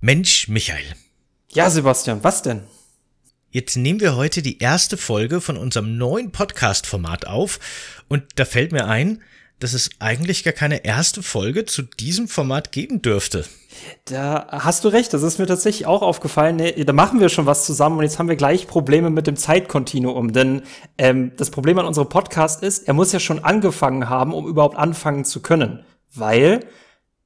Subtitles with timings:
[0.00, 0.86] Mensch, Michael.
[1.52, 2.62] Ja, Sebastian, was denn?
[3.50, 7.60] Jetzt nehmen wir heute die erste Folge von unserem neuen Podcast-Format auf
[8.08, 9.22] und da fällt mir ein,
[9.60, 13.44] dass es eigentlich gar keine erste Folge zu diesem Format geben dürfte.
[14.04, 16.56] Da hast du recht, das ist mir tatsächlich auch aufgefallen.
[16.56, 19.36] Nee, da machen wir schon was zusammen und jetzt haben wir gleich Probleme mit dem
[19.36, 20.32] Zeitkontinuum.
[20.32, 20.62] Denn
[20.96, 24.76] ähm, das Problem an unserem Podcast ist, er muss ja schon angefangen haben, um überhaupt
[24.76, 25.84] anfangen zu können.
[26.14, 26.64] Weil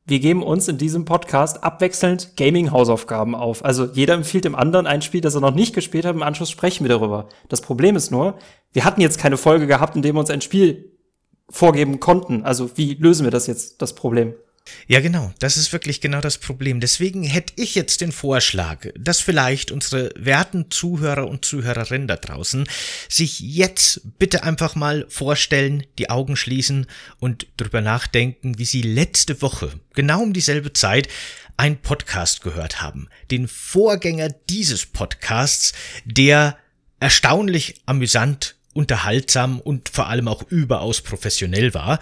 [0.04, 3.64] wir geben uns in diesem Podcast abwechselnd Gaming-Hausaufgaben auf.
[3.64, 6.16] Also jeder empfiehlt dem anderen ein Spiel, das er noch nicht gespielt hat.
[6.16, 7.28] Im Anschluss sprechen wir darüber.
[7.48, 8.36] Das Problem ist nur,
[8.72, 10.91] wir hatten jetzt keine Folge gehabt, in dem wir uns ein Spiel
[11.52, 12.42] vorgeben konnten.
[12.42, 14.34] Also wie lösen wir das jetzt, das Problem?
[14.86, 15.32] Ja, genau.
[15.38, 16.80] Das ist wirklich genau das Problem.
[16.80, 22.68] Deswegen hätte ich jetzt den Vorschlag, dass vielleicht unsere werten Zuhörer und Zuhörerinnen da draußen
[23.08, 26.86] sich jetzt bitte einfach mal vorstellen, die Augen schließen
[27.18, 31.08] und drüber nachdenken, wie sie letzte Woche, genau um dieselbe Zeit,
[31.56, 33.08] ein Podcast gehört haben.
[33.30, 35.72] Den Vorgänger dieses Podcasts,
[36.04, 36.56] der
[37.00, 42.00] erstaunlich amüsant unterhaltsam und vor allem auch überaus professionell war.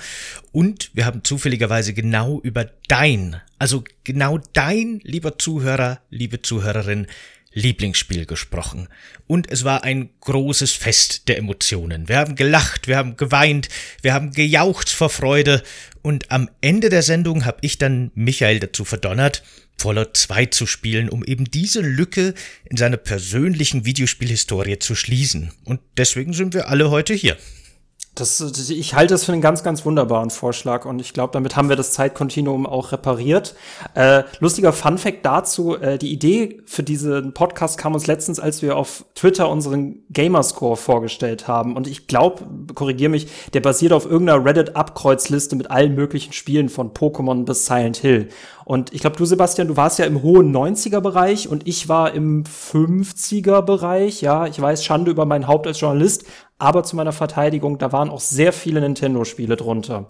[0.53, 7.07] Und wir haben zufälligerweise genau über dein, also genau dein, lieber Zuhörer, liebe Zuhörerin,
[7.53, 8.89] Lieblingsspiel gesprochen.
[9.27, 12.09] Und es war ein großes Fest der Emotionen.
[12.09, 13.69] Wir haben gelacht, wir haben geweint,
[14.03, 15.63] wir haben gejaucht vor Freude.
[16.03, 19.43] Und am Ende der Sendung habe ich dann Michael dazu verdonnert,
[19.81, 25.53] Fallout 2 zu spielen, um eben diese Lücke in seiner persönlichen Videospielhistorie zu schließen.
[25.65, 27.37] Und deswegen sind wir alle heute hier.
[28.17, 31.69] Das, ich halte das für einen ganz, ganz wunderbaren Vorschlag und ich glaube, damit haben
[31.69, 33.55] wir das Zeitkontinuum auch repariert.
[33.95, 38.77] Äh, lustiger Funfact dazu, äh, die Idee für diesen Podcast kam uns letztens, als wir
[38.77, 42.45] auf Twitter unseren Gamerscore vorgestellt haben und ich glaube,
[42.75, 47.97] korrigier mich, der basiert auf irgendeiner Reddit-Abkreuzliste mit allen möglichen Spielen von Pokémon bis Silent
[47.97, 48.29] Hill.
[48.71, 52.45] Und ich glaube, du, Sebastian, du warst ja im hohen 90er-Bereich und ich war im
[52.45, 54.21] 50er-Bereich.
[54.21, 56.25] Ja, ich weiß, Schande über mein Haupt als Journalist,
[56.61, 60.09] aber zu meiner Verteidigung, da waren auch sehr viele Nintendo-Spiele drunter.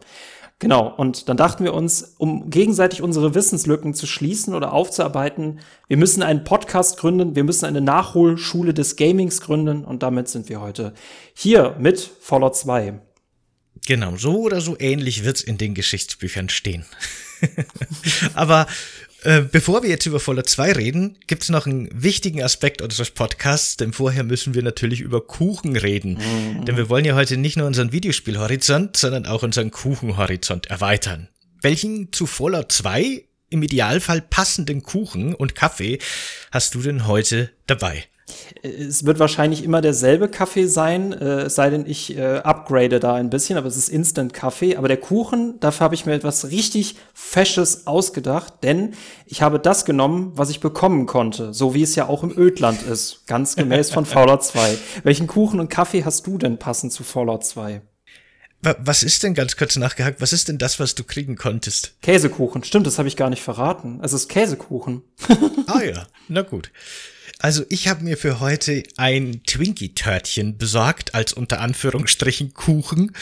[0.60, 5.96] Genau, und dann dachten wir uns, um gegenseitig unsere Wissenslücken zu schließen oder aufzuarbeiten, wir
[5.96, 10.60] müssen einen Podcast gründen, wir müssen eine Nachholschule des Gamings gründen und damit sind wir
[10.60, 10.92] heute
[11.32, 13.00] hier mit Fallout 2.
[13.86, 16.84] Genau, so oder so ähnlich wird's in den Geschichtsbüchern stehen.
[18.34, 18.66] Aber
[19.22, 23.10] äh, bevor wir jetzt über Fallout 2 reden, gibt es noch einen wichtigen Aspekt unseres
[23.10, 26.18] Podcasts, denn vorher müssen wir natürlich über Kuchen reden.
[26.18, 26.64] Mhm.
[26.64, 31.28] Denn wir wollen ja heute nicht nur unseren Videospielhorizont, sondern auch unseren Kuchenhorizont erweitern.
[31.62, 35.98] Welchen zu Fallout 2 im Idealfall passenden Kuchen und Kaffee
[36.50, 38.04] hast du denn heute dabei?
[38.62, 43.14] Es wird wahrscheinlich immer derselbe Kaffee sein, äh, es sei denn, ich äh, upgrade da
[43.14, 44.76] ein bisschen, aber es ist Instant-Kaffee.
[44.76, 48.94] Aber der Kuchen, dafür habe ich mir etwas richtig Fesches ausgedacht, denn
[49.26, 52.82] ich habe das genommen, was ich bekommen konnte, so wie es ja auch im Ödland
[52.82, 54.78] ist, ganz gemäß von Fallout 2.
[55.02, 57.82] Welchen Kuchen und Kaffee hast du denn passend zu Fallout 2?
[58.62, 60.20] Was ist denn ganz kurz nachgehakt?
[60.20, 61.94] Was ist denn das, was du kriegen konntest?
[62.02, 62.62] Käsekuchen.
[62.62, 64.00] Stimmt, das habe ich gar nicht verraten.
[64.02, 65.02] Es ist Käsekuchen.
[65.66, 66.70] ah ja, na gut.
[67.40, 73.12] Also ich habe mir für heute ein Twinkie-Törtchen besorgt, als unter Anführungsstrichen Kuchen.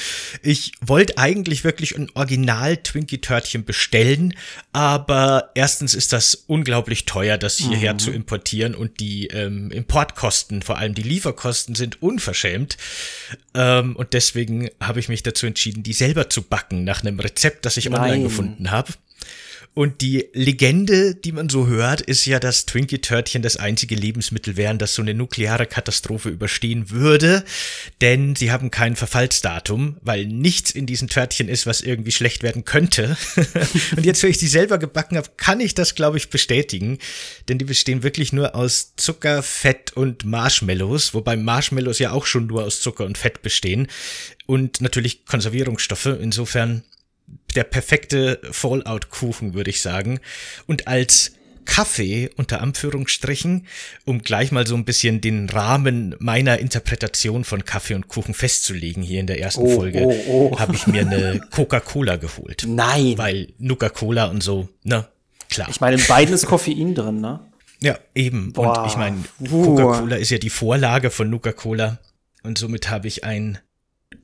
[0.43, 4.35] Ich wollte eigentlich wirklich ein Original-Twinkie-Törtchen bestellen,
[4.73, 7.99] aber erstens ist das unglaublich teuer, das hierher mhm.
[8.01, 12.77] zu importieren und die ähm, Importkosten, vor allem die Lieferkosten, sind unverschämt.
[13.55, 17.65] Ähm, und deswegen habe ich mich dazu entschieden, die selber zu backen, nach einem Rezept,
[17.65, 18.01] das ich Nein.
[18.01, 18.93] online gefunden habe.
[19.75, 24.79] Und die Legende, die man so hört, ist ja, dass Twinkie-Törtchen das einzige Lebensmittel wären,
[24.79, 27.45] das so eine nukleare Katastrophe überstehen würde.
[28.01, 32.65] Denn sie haben kein Verfallsdatum, weil nichts in diesen Törtchen ist, was irgendwie schlecht werden
[32.65, 33.17] könnte.
[33.97, 36.99] und jetzt, wenn ich die selber gebacken habe, kann ich das, glaube ich, bestätigen.
[37.49, 42.49] Denn die bestehen wirklich nur aus Zucker, Fett und Marshmallows, wobei Marshmallows ja auch schon
[42.49, 43.87] nur aus Zucker und Fett bestehen.
[44.47, 46.07] Und natürlich Konservierungsstoffe.
[46.07, 46.83] Insofern
[47.55, 50.21] der perfekte Fallout-Kuchen, würde ich sagen.
[50.67, 51.33] Und als
[51.69, 53.67] Kaffee unter Anführungsstrichen,
[54.07, 59.03] um gleich mal so ein bisschen den Rahmen meiner Interpretation von Kaffee und Kuchen festzulegen
[59.03, 60.59] hier in der ersten oh, Folge, oh, oh.
[60.59, 62.65] habe ich mir eine Coca-Cola geholt.
[62.67, 63.19] Nein.
[63.19, 65.07] Weil Nuka-Cola und so, ne,
[65.51, 65.69] klar.
[65.69, 67.41] Ich meine, in beiden ist Koffein drin, ne?
[67.81, 68.55] Ja, eben.
[68.55, 68.83] Boah.
[68.83, 71.99] Und ich meine, Coca-Cola ist ja die Vorlage von Nuka-Cola.
[72.43, 73.59] Und somit habe ich ein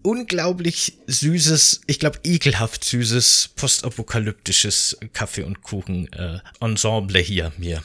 [0.05, 7.83] unglaublich süßes, ich glaube ekelhaft süßes, postapokalyptisches Kaffee- und Kuchen-Ensemble äh, hier mir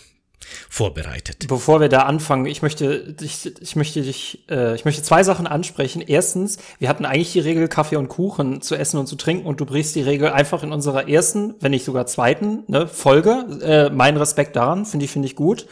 [0.70, 1.48] vorbereitet.
[1.48, 5.48] Bevor wir da anfangen, ich möchte, ich, ich möchte dich, äh, ich möchte zwei Sachen
[5.48, 6.02] ansprechen.
[6.02, 9.60] Erstens, wir hatten eigentlich die Regel Kaffee und Kuchen zu essen und zu trinken und
[9.60, 13.60] du brichst die Regel einfach in unserer ersten, wenn nicht sogar zweiten ne, Folge.
[13.62, 15.68] Äh, mein Respekt daran, finde ich, finde ich gut.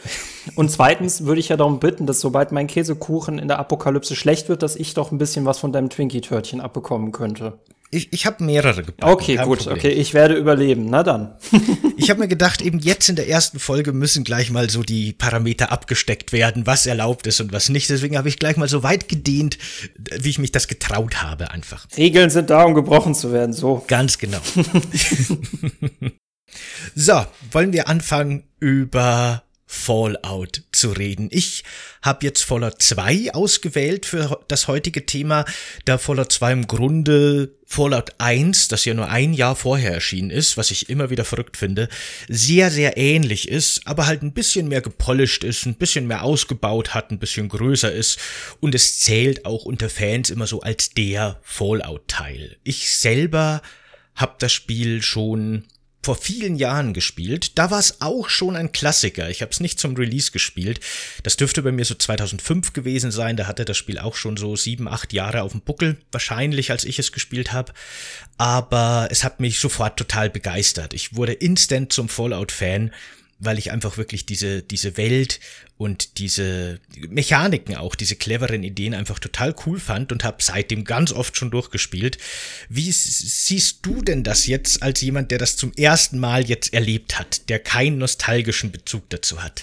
[0.54, 4.48] Und zweitens würde ich ja darum bitten, dass sobald mein Käsekuchen in der Apokalypse schlecht
[4.48, 7.58] wird, dass ich doch ein bisschen was von deinem Twinkie-Törtchen abbekommen könnte.
[7.90, 9.10] Ich, ich habe mehrere gebacken.
[9.10, 9.76] Okay, gut, Problem.
[9.78, 10.86] okay, ich werde überleben.
[10.90, 11.36] Na dann.
[11.96, 15.14] ich habe mir gedacht, eben jetzt in der ersten Folge müssen gleich mal so die
[15.14, 17.88] Parameter abgesteckt werden, was erlaubt ist und was nicht.
[17.88, 19.56] Deswegen habe ich gleich mal so weit gedehnt,
[19.96, 21.86] wie ich mich das getraut habe, einfach.
[21.96, 23.82] Regeln sind da, um gebrochen zu werden, so.
[23.86, 24.40] Ganz genau.
[26.94, 31.28] so, wollen wir anfangen über Fallout zu reden.
[31.30, 31.62] Ich
[32.00, 35.44] habe jetzt Fallout 2 ausgewählt für das heutige Thema,
[35.84, 40.56] da Fallout 2 im Grunde Fallout 1, das ja nur ein Jahr vorher erschienen ist,
[40.56, 41.90] was ich immer wieder verrückt finde,
[42.28, 46.94] sehr, sehr ähnlich ist, aber halt ein bisschen mehr gepolished ist, ein bisschen mehr ausgebaut
[46.94, 48.18] hat, ein bisschen größer ist
[48.60, 52.56] und es zählt auch unter Fans immer so als der Fallout-Teil.
[52.64, 53.60] Ich selber
[54.14, 55.64] habe das Spiel schon
[56.08, 57.58] vor vielen Jahren gespielt.
[57.58, 59.28] Da war es auch schon ein Klassiker.
[59.28, 60.80] Ich habe es nicht zum Release gespielt.
[61.22, 63.36] Das dürfte bei mir so 2005 gewesen sein.
[63.36, 66.84] Da hatte das Spiel auch schon so sieben, acht Jahre auf dem Buckel, wahrscheinlich, als
[66.84, 67.74] ich es gespielt habe.
[68.38, 70.94] Aber es hat mich sofort total begeistert.
[70.94, 72.90] Ich wurde instant zum Fallout-Fan
[73.38, 75.40] weil ich einfach wirklich diese, diese Welt
[75.76, 81.12] und diese Mechaniken auch, diese cleveren Ideen einfach total cool fand und habe seitdem ganz
[81.12, 82.18] oft schon durchgespielt.
[82.68, 87.18] Wie siehst du denn das jetzt als jemand, der das zum ersten Mal jetzt erlebt
[87.18, 89.62] hat, der keinen nostalgischen Bezug dazu hat?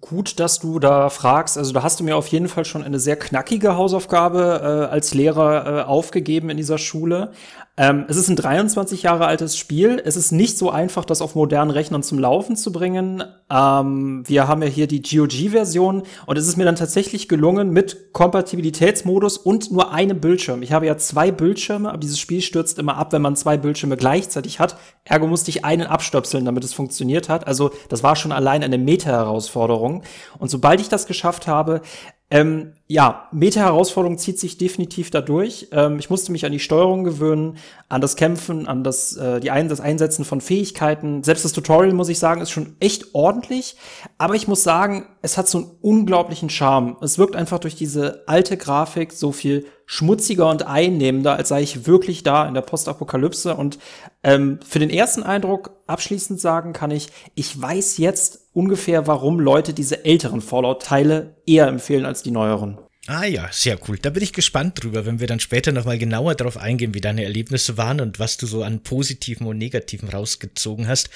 [0.00, 1.58] Gut, dass du da fragst.
[1.58, 5.12] Also da hast du mir auf jeden Fall schon eine sehr knackige Hausaufgabe äh, als
[5.12, 7.32] Lehrer äh, aufgegeben in dieser Schule.
[7.80, 10.02] Ähm, es ist ein 23 Jahre altes Spiel.
[10.04, 13.22] Es ist nicht so einfach, das auf modernen Rechnern zum Laufen zu bringen.
[13.48, 18.12] Ähm, wir haben ja hier die GOG-Version und es ist mir dann tatsächlich gelungen mit
[18.12, 20.62] Kompatibilitätsmodus und nur einem Bildschirm.
[20.62, 23.96] Ich habe ja zwei Bildschirme, aber dieses Spiel stürzt immer ab, wenn man zwei Bildschirme
[23.96, 24.76] gleichzeitig hat.
[25.04, 27.46] Ergo musste ich einen abstöpseln, damit es funktioniert hat.
[27.46, 30.02] Also das war schon allein eine Meta-Herausforderung.
[30.40, 31.82] Und sobald ich das geschafft habe,
[32.30, 35.68] ähm, ja, Meta-Herausforderung zieht sich definitiv dadurch.
[35.72, 37.56] Ähm, ich musste mich an die Steuerung gewöhnen,
[37.88, 41.22] an das Kämpfen, an das, äh, die Ein das Einsetzen von Fähigkeiten.
[41.22, 43.76] Selbst das Tutorial, muss ich sagen, ist schon echt ordentlich.
[44.18, 46.96] Aber ich muss sagen, es hat so einen unglaublichen Charme.
[47.00, 51.86] Es wirkt einfach durch diese alte Grafik so viel schmutziger und einnehmender, als sei ich
[51.86, 53.54] wirklich da in der Postapokalypse.
[53.54, 53.78] Und
[54.22, 59.74] ähm, für den ersten Eindruck abschließend sagen kann ich, ich weiß jetzt ungefähr, warum Leute
[59.74, 62.78] diese älteren Fallout-Teile eher empfehlen als die neueren.
[63.10, 63.96] Ah ja, sehr cool.
[63.96, 67.24] Da bin ich gespannt drüber, wenn wir dann später nochmal genauer darauf eingehen, wie deine
[67.24, 71.08] Erlebnisse waren und was du so an Positiven und Negativen rausgezogen hast.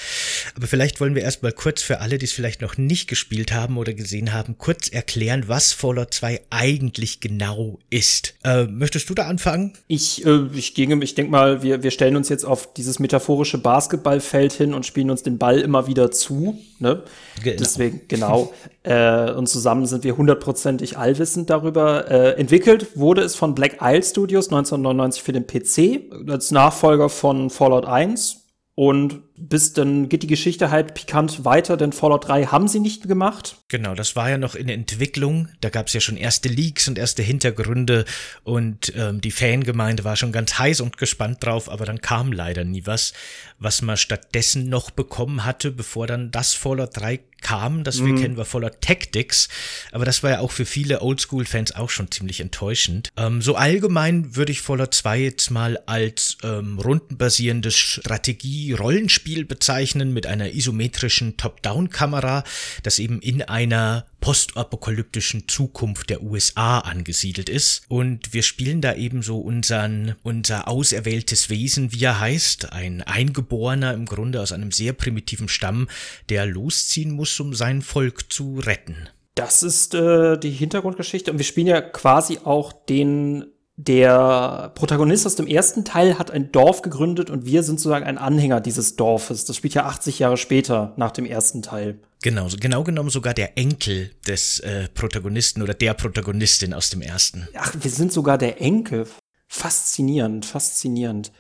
[0.56, 3.76] Aber vielleicht wollen wir erstmal kurz für alle, die es vielleicht noch nicht gespielt haben
[3.76, 8.36] oder gesehen haben, kurz erklären, was Fallout 2 eigentlich genau ist.
[8.42, 9.74] Äh, möchtest du da anfangen?
[9.86, 13.58] Ich, äh, ich ginge, ich denke mal, wir, wir stellen uns jetzt auf dieses metaphorische
[13.58, 16.58] Basketballfeld hin und spielen uns den Ball immer wieder zu.
[16.78, 17.02] Ne?
[17.44, 17.56] Genau.
[17.58, 18.50] Deswegen, genau.
[18.82, 21.81] äh, und zusammen sind wir hundertprozentig allwissend darüber.
[21.82, 27.50] Äh, entwickelt wurde es von Black Isle Studios 1999 für den PC als Nachfolger von
[27.50, 32.68] Fallout 1 und bis dann geht die Geschichte halt pikant weiter, denn Fallout 3 haben
[32.68, 33.56] sie nicht gemacht.
[33.68, 35.48] Genau, das war ja noch in Entwicklung.
[35.60, 38.04] Da gab es ja schon erste Leaks und erste Hintergründe
[38.44, 42.64] und ähm, die Fangemeinde war schon ganz heiß und gespannt drauf, aber dann kam leider
[42.64, 43.12] nie was,
[43.58, 48.20] was man stattdessen noch bekommen hatte, bevor dann das Fallout 3 kam, das wir mhm.
[48.20, 49.48] kennen, war Fallout Tactics,
[49.90, 53.10] aber das war ja auch für viele Oldschool-Fans auch schon ziemlich enttäuschend.
[53.16, 60.26] Ähm, so allgemein würde ich Fallout 2 jetzt mal als ähm, rundenbasierendes Strategie-Rollenspiel bezeichnen mit
[60.26, 62.44] einer isometrischen Top-Down-Kamera,
[62.82, 67.82] das eben in einer postapokalyptischen Zukunft der USA angesiedelt ist.
[67.88, 73.94] Und wir spielen da eben so unseren, unser auserwähltes Wesen, wie er heißt, ein Eingeborener
[73.94, 75.88] im Grunde aus einem sehr primitiven Stamm,
[76.28, 79.08] der losziehen muss, um sein Volk zu retten.
[79.34, 85.34] Das ist äh, die Hintergrundgeschichte und wir spielen ja quasi auch den der Protagonist aus
[85.34, 89.44] dem ersten Teil hat ein Dorf gegründet und wir sind sozusagen ein Anhänger dieses Dorfes.
[89.44, 91.98] Das spielt ja 80 Jahre später nach dem ersten Teil.
[92.22, 97.48] Genau, genau genommen sogar der Enkel des äh, Protagonisten oder der Protagonistin aus dem ersten.
[97.56, 99.06] Ach, wir sind sogar der Enkel.
[99.48, 101.32] Faszinierend, faszinierend.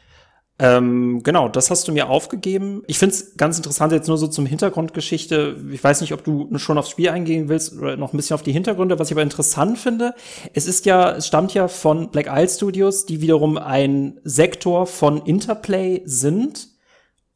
[0.58, 2.82] Ähm, genau, das hast du mir aufgegeben.
[2.86, 5.56] Ich finde es ganz interessant jetzt nur so zum Hintergrundgeschichte.
[5.72, 8.42] Ich weiß nicht, ob du schon aufs Spiel eingehen willst oder noch ein bisschen auf
[8.42, 8.98] die Hintergründe.
[8.98, 10.14] Was ich aber interessant finde,
[10.52, 15.22] es ist ja, es stammt ja von Black Isle Studios, die wiederum ein Sektor von
[15.24, 16.72] Interplay sind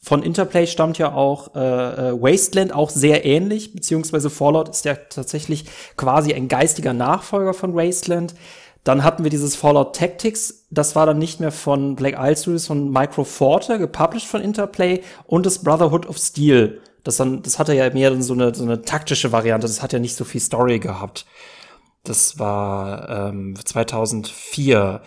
[0.06, 4.94] von Interplay stammt ja auch äh, äh, Wasteland, auch sehr ähnlich, beziehungsweise Fallout ist ja
[4.94, 5.64] tatsächlich
[5.96, 8.37] quasi ein geistiger Nachfolger von Wasteland.
[8.87, 12.69] Dann hatten wir dieses Fallout Tactics, das war dann nicht mehr von Black Isle Studios,
[12.69, 16.81] von Microforte, gepublished von Interplay und das Brotherhood of Steel.
[17.02, 19.99] Das, dann, das hatte ja mehr so eine, so eine taktische Variante, das hat ja
[19.99, 21.26] nicht so viel Story gehabt.
[22.05, 25.02] Das war ähm, 2004.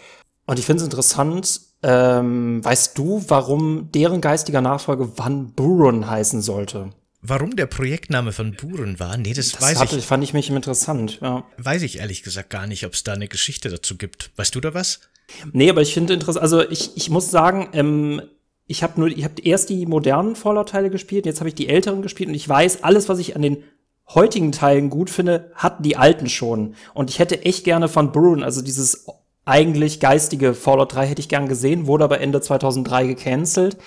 [0.45, 6.41] Und ich finde es interessant, ähm, weißt du, warum deren geistiger Nachfolger Van Buren heißen
[6.41, 6.89] sollte?
[7.21, 9.17] Warum der Projektname von Buren war?
[9.17, 10.05] Nee, das, Das weiß hatte, ich.
[10.05, 11.43] fand ich mich interessant, ja.
[11.57, 14.31] Weiß ich ehrlich gesagt gar nicht, ob es da eine Geschichte dazu gibt.
[14.37, 15.01] Weißt du da was?
[15.51, 18.21] Nee, aber ich finde interessant, also ich, ich muss sagen, ähm,
[18.67, 22.01] ich habe nur, ich habe erst die modernen Fallout-Teile gespielt, jetzt habe ich die älteren
[22.01, 23.63] gespielt und ich weiß, alles, was ich an den
[24.07, 26.75] heutigen Teilen gut finde, hatten die alten schon.
[26.93, 29.05] Und ich hätte echt gerne von Bruin, also dieses
[29.45, 33.77] eigentlich geistige Fallout 3 hätte ich gern gesehen, wurde aber Ende 2003 gecancelt.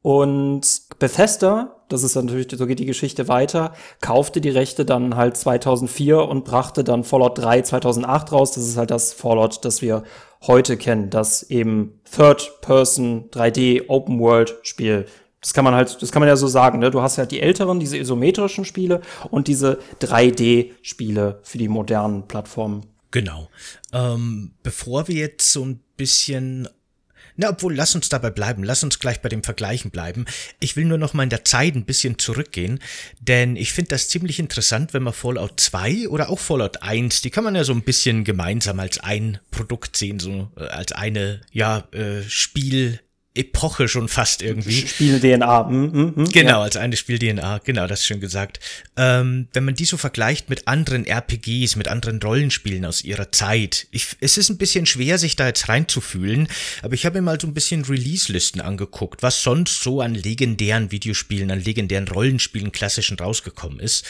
[0.00, 5.36] Und Bethesda, das ist natürlich, so geht die Geschichte weiter, kaufte die Rechte dann halt
[5.36, 8.52] 2004 und brachte dann Fallout 3 2008 raus.
[8.52, 10.02] Das ist halt das Fallout, das wir
[10.46, 15.06] heute kennen, das eben Third-Person 3D Open World Spiel.
[15.40, 16.90] Das kann man halt, das kann man ja so sagen, ne?
[16.90, 22.86] Du hast halt die älteren, diese isometrischen Spiele und diese 3D-Spiele für die modernen Plattformen.
[23.10, 23.48] Genau.
[23.92, 26.68] Ähm, bevor wir jetzt so ein bisschen
[27.36, 28.62] na, obwohl, lass uns dabei bleiben.
[28.64, 30.26] Lass uns gleich bei dem Vergleichen bleiben.
[30.60, 32.80] Ich will nur noch mal in der Zeit ein bisschen zurückgehen,
[33.20, 37.30] denn ich finde das ziemlich interessant, wenn man Fallout 2 oder auch Fallout 1, die
[37.30, 41.40] kann man ja so ein bisschen gemeinsam als ein Produkt sehen, so äh, als eine,
[41.52, 43.00] ja, äh, Spiel,
[43.34, 44.86] Epoche schon fast irgendwie.
[44.86, 45.62] Spiel-DNA.
[45.64, 46.62] Mm, mm, mm, Genau, ja.
[46.62, 48.60] als eine Spiel-DNA, genau, das ist schön gesagt.
[48.96, 53.86] Ähm, wenn man die so vergleicht mit anderen RPGs, mit anderen Rollenspielen aus ihrer Zeit,
[53.90, 56.46] ich, es ist ein bisschen schwer, sich da jetzt reinzufühlen,
[56.82, 60.90] aber ich habe mir mal so ein bisschen Release-Listen angeguckt, was sonst so an legendären
[60.90, 64.04] Videospielen, an legendären Rollenspielen klassischen rausgekommen ist.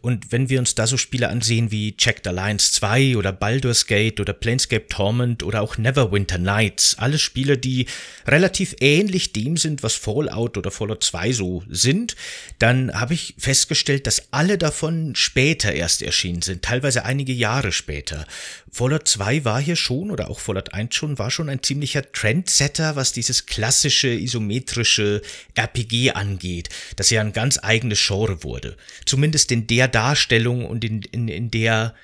[0.00, 4.18] Und wenn wir uns da so Spiele ansehen wie Checked Alliance 2 oder Baldur's Gate
[4.18, 7.86] oder Planescape Torment oder auch Neverwinter Nights, alle Spiele, die
[8.26, 12.16] relativ ähnlich dem sind, was Fallout oder Fallout 2 so sind,
[12.58, 18.26] dann habe ich festgestellt, dass alle davon später erst erschienen sind, teilweise einige Jahre später.
[18.70, 22.96] Fallout 2 war hier schon oder auch Fallout 1 schon, war schon ein ziemlicher Trendsetter,
[22.96, 25.22] was dieses klassische isometrische
[25.54, 28.76] RPG angeht, das ja ein ganz eigenes Genre wurde.
[29.06, 31.94] Zumindest in der Darstellung und in, in, in der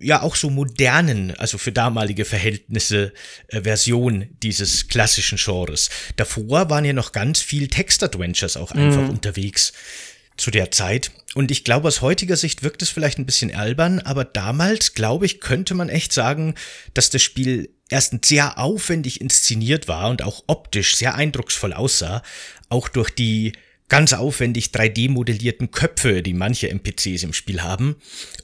[0.00, 3.12] ja auch so modernen, also für damalige Verhältnisse,
[3.48, 5.90] äh, Version dieses klassischen Genres.
[6.16, 9.72] Davor waren ja noch ganz viel Text-Adventures auch einfach unterwegs
[10.36, 11.10] zu der Zeit.
[11.34, 15.26] Und ich glaube, aus heutiger Sicht wirkt es vielleicht ein bisschen albern, aber damals, glaube
[15.26, 16.54] ich, könnte man echt sagen,
[16.94, 22.22] dass das Spiel erstens sehr aufwendig inszeniert war und auch optisch sehr eindrucksvoll aussah,
[22.68, 23.52] auch durch die
[23.88, 27.96] ganz aufwendig 3D-modellierten Köpfe, die manche NPCs im Spiel haben,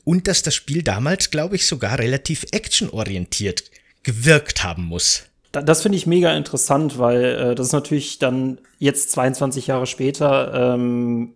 [0.04, 3.64] und dass das Spiel damals, glaube ich, sogar relativ actionorientiert
[4.02, 5.24] gewirkt haben muss.
[5.52, 9.86] Da- Das finde ich mega interessant, weil äh, das ist natürlich dann jetzt 22 Jahre
[9.86, 11.34] später ähm,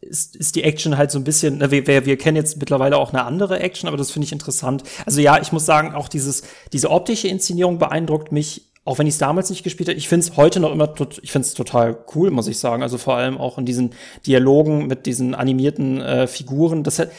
[0.00, 3.12] ist, ist die Action halt so ein bisschen, wir, wir, wir kennen jetzt mittlerweile auch
[3.12, 4.84] eine andere Action, aber das finde ich interessant.
[5.04, 9.14] Also ja, ich muss sagen, auch dieses, diese optische Inszenierung beeindruckt mich, auch wenn ich
[9.14, 9.98] es damals nicht gespielt habe.
[9.98, 12.82] Ich finde es heute noch immer, ich finde es total cool, muss ich sagen.
[12.82, 13.90] Also vor allem auch in diesen
[14.26, 16.84] Dialogen mit diesen animierten äh, Figuren.
[16.84, 17.10] Das hat,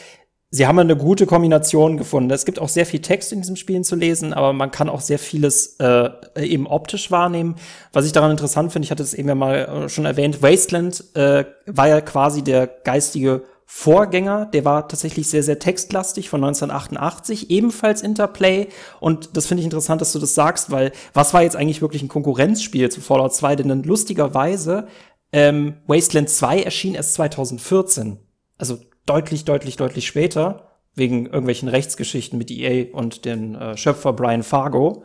[0.50, 2.32] Sie haben eine gute Kombination gefunden.
[2.32, 5.02] Es gibt auch sehr viel Text in diesem Spielen zu lesen, aber man kann auch
[5.02, 7.56] sehr vieles äh, eben optisch wahrnehmen.
[7.92, 11.04] Was ich daran interessant finde, ich hatte es eben ja mal äh, schon erwähnt, Wasteland
[11.16, 17.50] äh, war ja quasi der geistige Vorgänger, der war tatsächlich sehr, sehr textlastig von 1988,
[17.50, 18.70] ebenfalls Interplay.
[19.02, 22.02] Und das finde ich interessant, dass du das sagst, weil was war jetzt eigentlich wirklich
[22.02, 23.58] ein Konkurrenzspiel zu Fallout 2?
[23.58, 24.88] Denn lustigerweise,
[25.34, 28.20] ähm, Wasteland 2 erschien erst 2014.
[28.58, 34.44] Also deutlich, deutlich, deutlich später, wegen irgendwelchen Rechtsgeschichten mit EA und den äh, Schöpfer Brian
[34.44, 35.04] Fargo.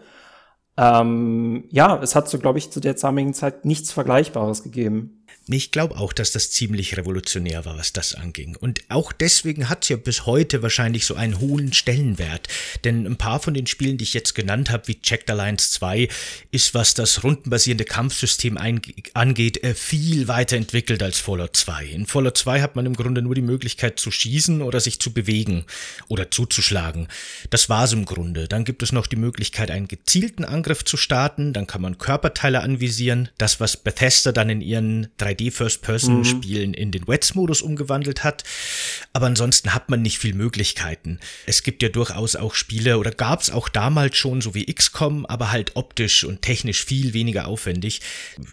[0.76, 5.22] Ähm, ja, es hat so, glaube ich, zu der damaligen Zeit nichts Vergleichbares gegeben.
[5.49, 8.54] Ich glaube auch, dass das ziemlich revolutionär war, was das anging.
[8.54, 12.46] Und auch deswegen hat es ja bis heute wahrscheinlich so einen hohen Stellenwert.
[12.84, 16.08] Denn ein paar von den Spielen, die ich jetzt genannt habe, wie Checked Alliance 2,
[16.52, 18.56] ist, was das rundenbasierende Kampfsystem
[19.14, 21.87] angeht, äh, viel weiterentwickelt als Fallout 2.
[21.87, 25.12] In Fallout 2 hat man im Grunde nur die Möglichkeit zu schießen oder sich zu
[25.12, 25.64] bewegen
[26.06, 27.08] oder zuzuschlagen.
[27.50, 28.46] Das war es im Grunde.
[28.46, 31.52] Dann gibt es noch die Möglichkeit, einen gezielten Angriff zu starten.
[31.52, 33.28] Dann kann man Körperteile anvisieren.
[33.38, 36.75] Das, was Bethesda dann in ihren drei 3D-First-Person-Spielen mhm.
[36.75, 38.45] in den Wets-Modus umgewandelt hat.
[39.12, 41.19] Aber ansonsten hat man nicht viel Möglichkeiten.
[41.47, 45.27] Es gibt ja durchaus auch Spiele oder gab es auch damals schon, so wie XCOM,
[45.27, 48.01] aber halt optisch und technisch viel weniger aufwendig,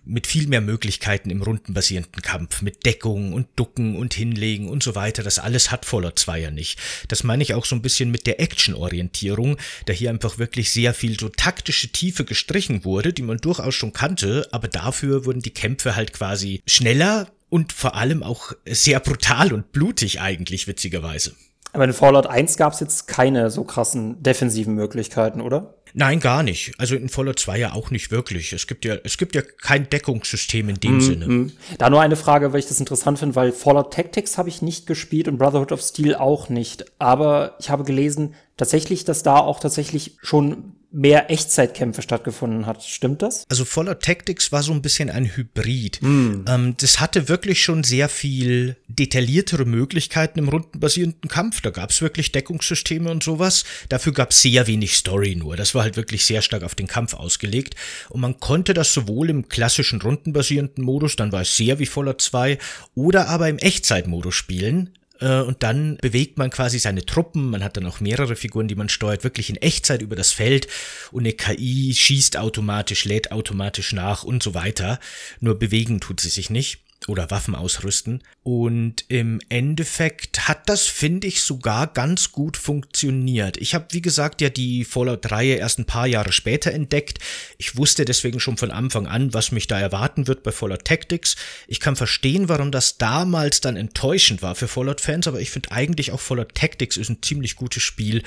[0.06, 4.96] mit viel mehr Möglichkeiten im rundenbasierenden Kampf, mit Deckung und Ducken und Hinlegen und so
[4.96, 5.24] weiter.
[5.24, 6.80] Das alles hat Fallout 2 ja nicht.
[7.08, 10.94] Das meine ich auch so ein bisschen mit der Action-Orientierung, da hier einfach wirklich sehr
[10.94, 15.54] viel so taktische Tiefe gestrichen wurde, die man durchaus schon kannte, aber dafür wurden die
[15.54, 21.34] Kämpfe halt quasi schneller und vor allem auch sehr brutal und blutig eigentlich, witzigerweise.
[21.72, 25.76] Aber in Fallout 1 gab es jetzt keine so krassen defensiven Möglichkeiten, oder?
[25.94, 26.74] Nein, gar nicht.
[26.78, 28.54] Also in Fallout 2 ja auch nicht wirklich.
[28.54, 31.28] Es gibt ja, es gibt ja kein Deckungssystem in dem mm, Sinne.
[31.28, 31.52] Mm.
[31.78, 34.86] Da nur eine Frage, weil ich das interessant finde, weil Fallout Tactics habe ich nicht
[34.86, 36.86] gespielt und Brotherhood of Steel auch nicht.
[37.00, 42.84] Aber ich habe gelesen, tatsächlich, dass da auch tatsächlich schon mehr Echtzeitkämpfe stattgefunden hat.
[42.84, 43.46] Stimmt das?
[43.50, 46.02] Also Fallout Tactics war so ein bisschen ein Hybrid.
[46.02, 46.46] Mm.
[46.48, 51.62] Ähm, das hatte wirklich schon sehr viel detailliertere Möglichkeiten im rundenbasierenden Kampf.
[51.62, 53.66] Da gab es wirklich Deckungssysteme und sowas.
[53.90, 55.56] Dafür gab es sehr wenig Story nur.
[55.56, 57.76] Das war halt wirklich sehr stark auf den Kampf ausgelegt.
[58.10, 62.22] Und man konnte das sowohl im klassischen rundenbasierenden Modus, dann war es sehr wie Fallout
[62.22, 62.58] 2,
[62.96, 64.90] oder aber im Echtzeitmodus spielen.
[65.20, 68.76] Äh, und dann bewegt man quasi seine Truppen, man hat dann auch mehrere Figuren, die
[68.76, 70.68] man steuert, wirklich in Echtzeit über das Feld.
[71.12, 75.00] Und eine KI schießt automatisch, lädt automatisch nach und so weiter.
[75.40, 78.22] Nur bewegen tut sie sich nicht oder Waffen ausrüsten.
[78.44, 83.58] Und im Endeffekt hat das, finde ich, sogar ganz gut funktioniert.
[83.58, 87.20] Ich habe, wie gesagt, ja die Fallout-Reihe erst ein paar Jahre später entdeckt.
[87.58, 91.36] Ich wusste deswegen schon von Anfang an, was mich da erwarten wird bei Fallout Tactics.
[91.68, 96.12] Ich kann verstehen, warum das damals dann enttäuschend war für Fallout-Fans, aber ich finde eigentlich
[96.12, 98.24] auch Fallout Tactics ist ein ziemlich gutes Spiel.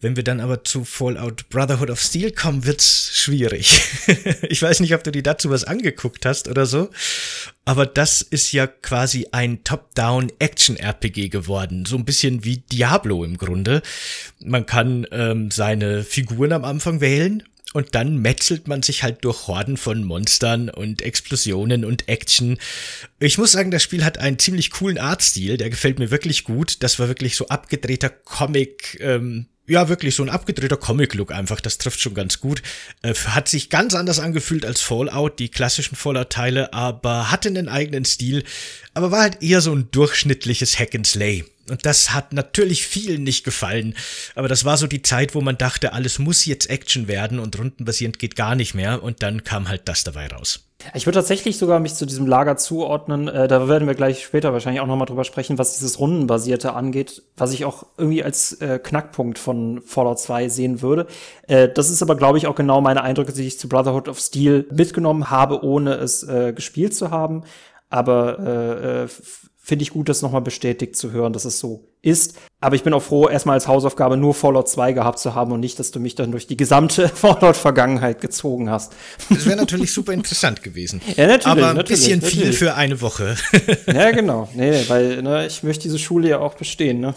[0.00, 3.82] Wenn wir dann aber zu Fallout Brotherhood of Steel kommen, wird's schwierig.
[4.48, 6.90] ich weiß nicht, ob du dir dazu was angeguckt hast oder so,
[7.64, 11.84] aber das ist ja quasi ein Top-Down-Action-RPG geworden.
[11.86, 13.82] So ein bisschen wie Diablo im Grunde.
[14.44, 19.46] Man kann ähm, seine Figuren am Anfang wählen und dann metzelt man sich halt durch
[19.46, 22.58] Horden von Monstern und Explosionen und Action.
[23.18, 26.82] Ich muss sagen, das Spiel hat einen ziemlich coolen Artstil, der gefällt mir wirklich gut.
[26.82, 31.60] Das war wirklich so abgedrehter Comic, ähm, ja, wirklich so ein abgedrehter Comic-Look einfach.
[31.60, 32.62] Das trifft schon ganz gut.
[33.00, 38.04] Äh, hat sich ganz anders angefühlt als Fallout, die klassischen Fallout-Teile, aber hatte einen eigenen
[38.04, 38.44] Stil.
[38.92, 41.44] Aber war halt eher so ein durchschnittliches Hack and Slay.
[41.70, 43.94] Und das hat natürlich vielen nicht gefallen.
[44.34, 47.58] Aber das war so die Zeit, wo man dachte, alles muss jetzt Action werden und
[47.58, 49.02] rundenbasierend geht gar nicht mehr.
[49.02, 50.66] Und dann kam halt das dabei raus.
[50.94, 53.28] Ich würde tatsächlich sogar mich zu diesem Lager zuordnen.
[53.28, 57.22] Äh, da werden wir gleich später wahrscheinlich auch nochmal drüber sprechen, was dieses Rundenbasierte angeht,
[57.36, 61.06] was ich auch irgendwie als äh, Knackpunkt von Fallout 2 sehen würde.
[61.48, 64.18] Äh, das ist aber, glaube ich, auch genau meine Eindrücke, die ich zu Brotherhood of
[64.18, 67.44] Steel mitgenommen habe, ohne es äh, gespielt zu haben.
[67.90, 69.08] Aber äh, äh
[69.72, 72.34] finde ich gut, das nochmal bestätigt zu hören, dass es so ist.
[72.60, 75.60] Aber ich bin auch froh, erstmal als Hausaufgabe nur Fallout 2 gehabt zu haben und
[75.60, 78.92] nicht, dass du mich dann durch die gesamte Fallout-Vergangenheit gezogen hast.
[79.30, 81.00] Das wäre natürlich super interessant gewesen.
[81.16, 81.46] Ja, natürlich.
[81.46, 82.44] Aber ein natürlich, bisschen natürlich.
[82.44, 83.34] viel für eine Woche.
[83.86, 84.50] Ja, genau.
[84.54, 87.00] Nee, weil ne, ich möchte diese Schule ja auch bestehen.
[87.00, 87.14] Ne?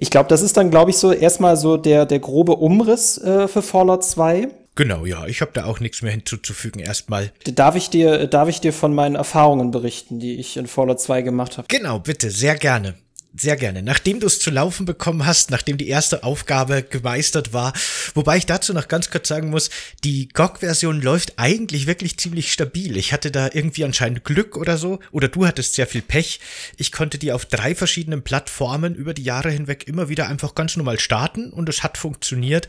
[0.00, 3.46] ich glaube, das ist dann, glaube ich, so erstmal so der, der grobe Umriss äh,
[3.46, 4.48] für Fallout 2.
[4.76, 7.32] Genau, ja, ich habe da auch nichts mehr hinzuzufügen erstmal.
[7.44, 11.22] Darf ich dir, darf ich dir von meinen Erfahrungen berichten, die ich in Fallout 2
[11.22, 11.68] gemacht habe?
[11.68, 12.94] Genau, bitte, sehr gerne.
[13.36, 13.82] Sehr gerne.
[13.82, 17.72] Nachdem du es zu laufen bekommen hast, nachdem die erste Aufgabe gemeistert war,
[18.14, 19.70] wobei ich dazu noch ganz kurz sagen muss,
[20.04, 22.96] die GOG-Version läuft eigentlich wirklich ziemlich stabil.
[22.96, 26.38] Ich hatte da irgendwie anscheinend Glück oder so, oder du hattest sehr viel Pech.
[26.76, 30.76] Ich konnte die auf drei verschiedenen Plattformen über die Jahre hinweg immer wieder einfach ganz
[30.76, 32.68] normal starten und es hat funktioniert.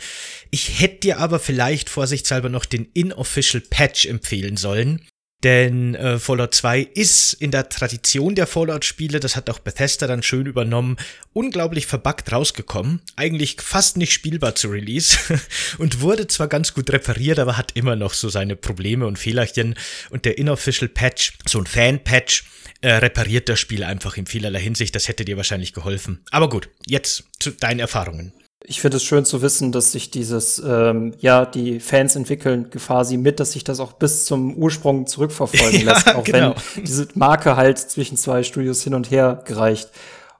[0.49, 5.05] Ich hätte dir aber vielleicht vorsichtshalber noch den Inofficial Patch empfehlen sollen.
[5.45, 10.23] Denn äh, Fallout 2 ist in der Tradition der Fallout-Spiele, das hat auch Bethesda dann
[10.23, 10.97] schön übernommen,
[11.33, 12.99] unglaublich verbuggt rausgekommen.
[13.15, 15.19] Eigentlich fast nicht spielbar zu Release
[15.77, 19.75] und wurde zwar ganz gut repariert, aber hat immer noch so seine Probleme und Fehlerchen.
[20.09, 22.45] Und der Inofficial Patch, so ein Fan-Patch,
[22.81, 24.95] äh, repariert das Spiel einfach in vielerlei Hinsicht.
[24.95, 26.23] Das hätte dir wahrscheinlich geholfen.
[26.31, 28.33] Aber gut, jetzt zu deinen Erfahrungen
[28.67, 33.17] ich finde es schön zu wissen, dass sich dieses, ähm, ja, die Fans entwickeln quasi
[33.17, 36.55] mit, dass sich das auch bis zum Ursprung zurückverfolgen lässt, auch genau.
[36.75, 39.89] wenn diese Marke halt zwischen zwei Studios hin und her gereicht.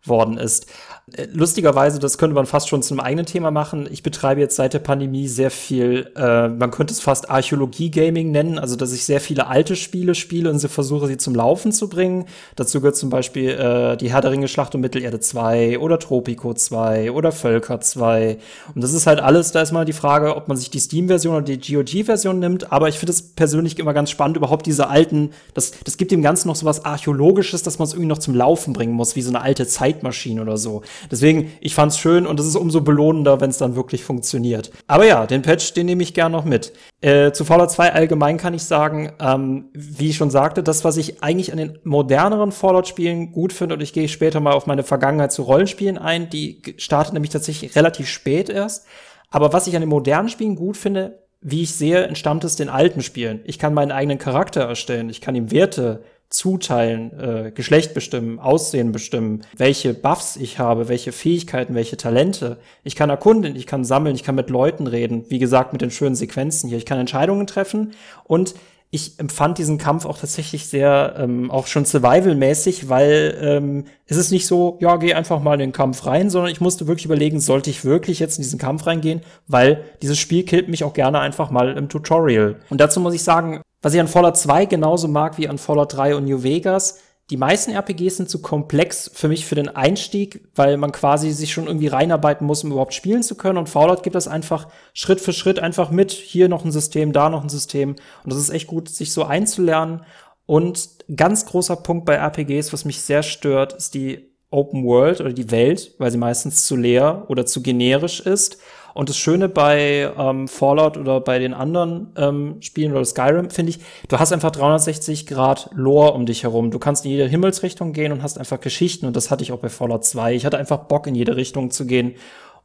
[0.08, 0.68] worden ist.
[1.14, 3.88] Äh, lustigerweise, das könnte man fast schon zu einem eigenen Thema machen.
[3.92, 8.58] Ich betreibe jetzt seit der Pandemie sehr viel, äh, man könnte es fast Archäologie-Gaming nennen,
[8.58, 11.90] also dass ich sehr viele alte Spiele spiele und sie versuche, sie zum Laufen zu
[11.90, 12.26] bringen.
[12.56, 16.56] Dazu gehört zum Beispiel äh, die Herr der Ringe Schlacht um Mittelerde 2 oder Tropico
[16.56, 18.40] 2 oder Völker 2.
[18.74, 21.36] Und das ist halt alles, da ist mal die Frage, ob man sich die Steam-Version
[21.36, 22.72] oder die GOG-Version nimmt.
[22.72, 26.24] Aber ich finde es persönlich immer ganz spannend, überhaupt diese alten, das, das gibt dem
[26.24, 29.22] Ganzen noch so was Archäologisches, dass man es irgendwie noch zum Laufen bringen muss, wie
[29.22, 30.82] so eine alte Zeitmaschine oder so.
[31.12, 34.72] Deswegen, ich fand's schön und es ist umso belohnender, wenn es dann wirklich funktioniert.
[34.88, 36.74] Aber ja, den Patch, den nehme ich gern noch mit.
[37.02, 40.98] Äh, zu Fallout 2 allgemein kann ich sagen, ähm, wie ich schon sagte, das, was
[40.98, 44.84] ich eigentlich an den moderneren Fallout-Spielen gut finde, und ich gehe später mal auf meine
[44.84, 48.86] Vergangenheit zu Rollenspielen ein, die startet nämlich tatsächlich relativ spät erst.
[49.30, 52.70] Aber was ich an den modernen Spielen gut finde, wie ich sehe, entstammt es den
[52.70, 53.42] alten Spielen.
[53.44, 56.04] Ich kann meinen eigenen Charakter erstellen, ich kann ihm Werte
[56.36, 62.58] zuteilen, äh, Geschlecht bestimmen, Aussehen bestimmen, welche Buffs ich habe, welche Fähigkeiten, welche Talente.
[62.84, 65.92] Ich kann erkunden, ich kann sammeln, ich kann mit Leuten reden, wie gesagt, mit den
[65.92, 66.78] schönen Sequenzen hier.
[66.78, 67.94] Ich kann Entscheidungen treffen
[68.26, 68.56] und
[68.92, 74.32] ich empfand diesen Kampf auch tatsächlich sehr, ähm, auch schon survival-mäßig, weil ähm, es ist
[74.32, 77.40] nicht so, ja, geh einfach mal in den Kampf rein, sondern ich musste wirklich überlegen,
[77.40, 81.20] sollte ich wirklich jetzt in diesen Kampf reingehen, weil dieses Spiel killt mich auch gerne
[81.20, 82.58] einfach mal im Tutorial.
[82.70, 85.94] Und dazu muss ich sagen, was ich an Fallout 2 genauso mag wie an Fallout
[85.94, 86.98] 3 und New Vegas,
[87.30, 91.54] die meisten RPGs sind zu komplex für mich für den Einstieg, weil man quasi sich
[91.54, 93.60] schon irgendwie reinarbeiten muss, um überhaupt spielen zu können.
[93.60, 96.12] Und Fallout gibt das einfach Schritt für Schritt einfach mit.
[96.14, 97.92] Hier noch ein System, da noch ein System.
[98.24, 100.02] Und das ist echt gut, sich so einzulernen.
[100.48, 105.34] Und ganz großer Punkt bei RPGs, was mich sehr stört, ist die Open World oder
[105.34, 108.58] die Welt, weil sie meistens zu leer oder zu generisch ist.
[108.96, 113.72] Und das Schöne bei ähm, Fallout oder bei den anderen ähm, Spielen oder Skyrim finde
[113.72, 116.72] ich, du hast einfach 360 Grad Lore um dich herum.
[116.72, 119.06] Du kannst in jede Himmelsrichtung gehen und hast einfach Geschichten.
[119.06, 120.36] Und das hatte ich auch bei Fallout 2.
[120.36, 122.16] Ich hatte einfach Bock, in jede Richtung zu gehen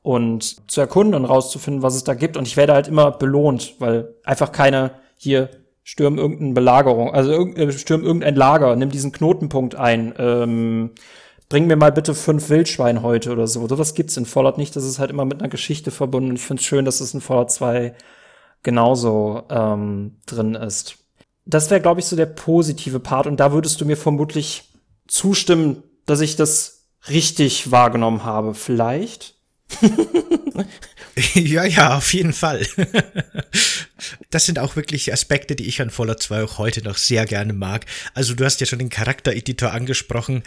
[0.02, 2.36] und zu erkunden und rauszufinden, was es da gibt.
[2.36, 5.50] Und ich werde halt immer belohnt, weil einfach keine hier
[5.82, 10.14] stürmen irgendeine Belagerung, also äh, stürmen irgendein Lager, nimm diesen Knotenpunkt ein.
[10.16, 10.92] Ähm,
[11.50, 13.66] bring mir mal bitte fünf Wildschwein heute oder so.
[13.66, 14.74] Das gibt's in Fallout nicht.
[14.76, 16.36] Das ist halt immer mit einer Geschichte verbunden.
[16.36, 17.92] Ich finde es schön, dass es in Fallout 2
[18.62, 20.96] genauso ähm, drin ist.
[21.44, 23.26] Das wäre, glaube ich, so der positive Part.
[23.26, 24.72] Und da würdest du mir vermutlich
[25.08, 28.54] zustimmen, dass ich das richtig wahrgenommen habe.
[28.54, 29.39] Vielleicht?
[31.35, 32.66] ja, ja, auf jeden Fall.
[34.30, 37.52] das sind auch wirklich Aspekte, die ich an Fallout 2 auch heute noch sehr gerne
[37.52, 37.87] mag.
[38.14, 40.42] Also du hast ja schon den Charaktereditor angesprochen.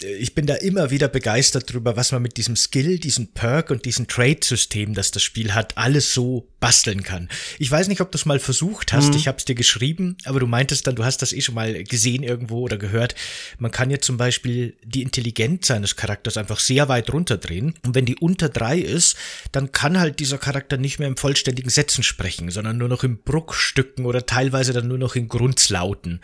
[0.00, 3.84] Ich bin da immer wieder begeistert drüber, was man mit diesem Skill, diesem Perk und
[3.84, 7.28] diesem Trade-System, das das Spiel hat, alles so basteln kann.
[7.58, 9.10] Ich weiß nicht, ob du es mal versucht hast.
[9.10, 9.16] Mhm.
[9.16, 11.84] Ich habe es dir geschrieben, aber du meintest dann, du hast das eh schon mal
[11.84, 13.14] gesehen irgendwo oder gehört.
[13.58, 17.74] Man kann ja zum Beispiel die Intelligenz seines Charakters einfach sehr weit runterdrehen.
[17.84, 19.16] Und wenn die unter drei ist,
[19.52, 23.18] dann kann halt dieser Charakter nicht mehr im vollständigen Sätzen sprechen, sondern nur noch in
[23.18, 26.20] Bruchstücken oder teilweise dann nur noch in Grundslauten.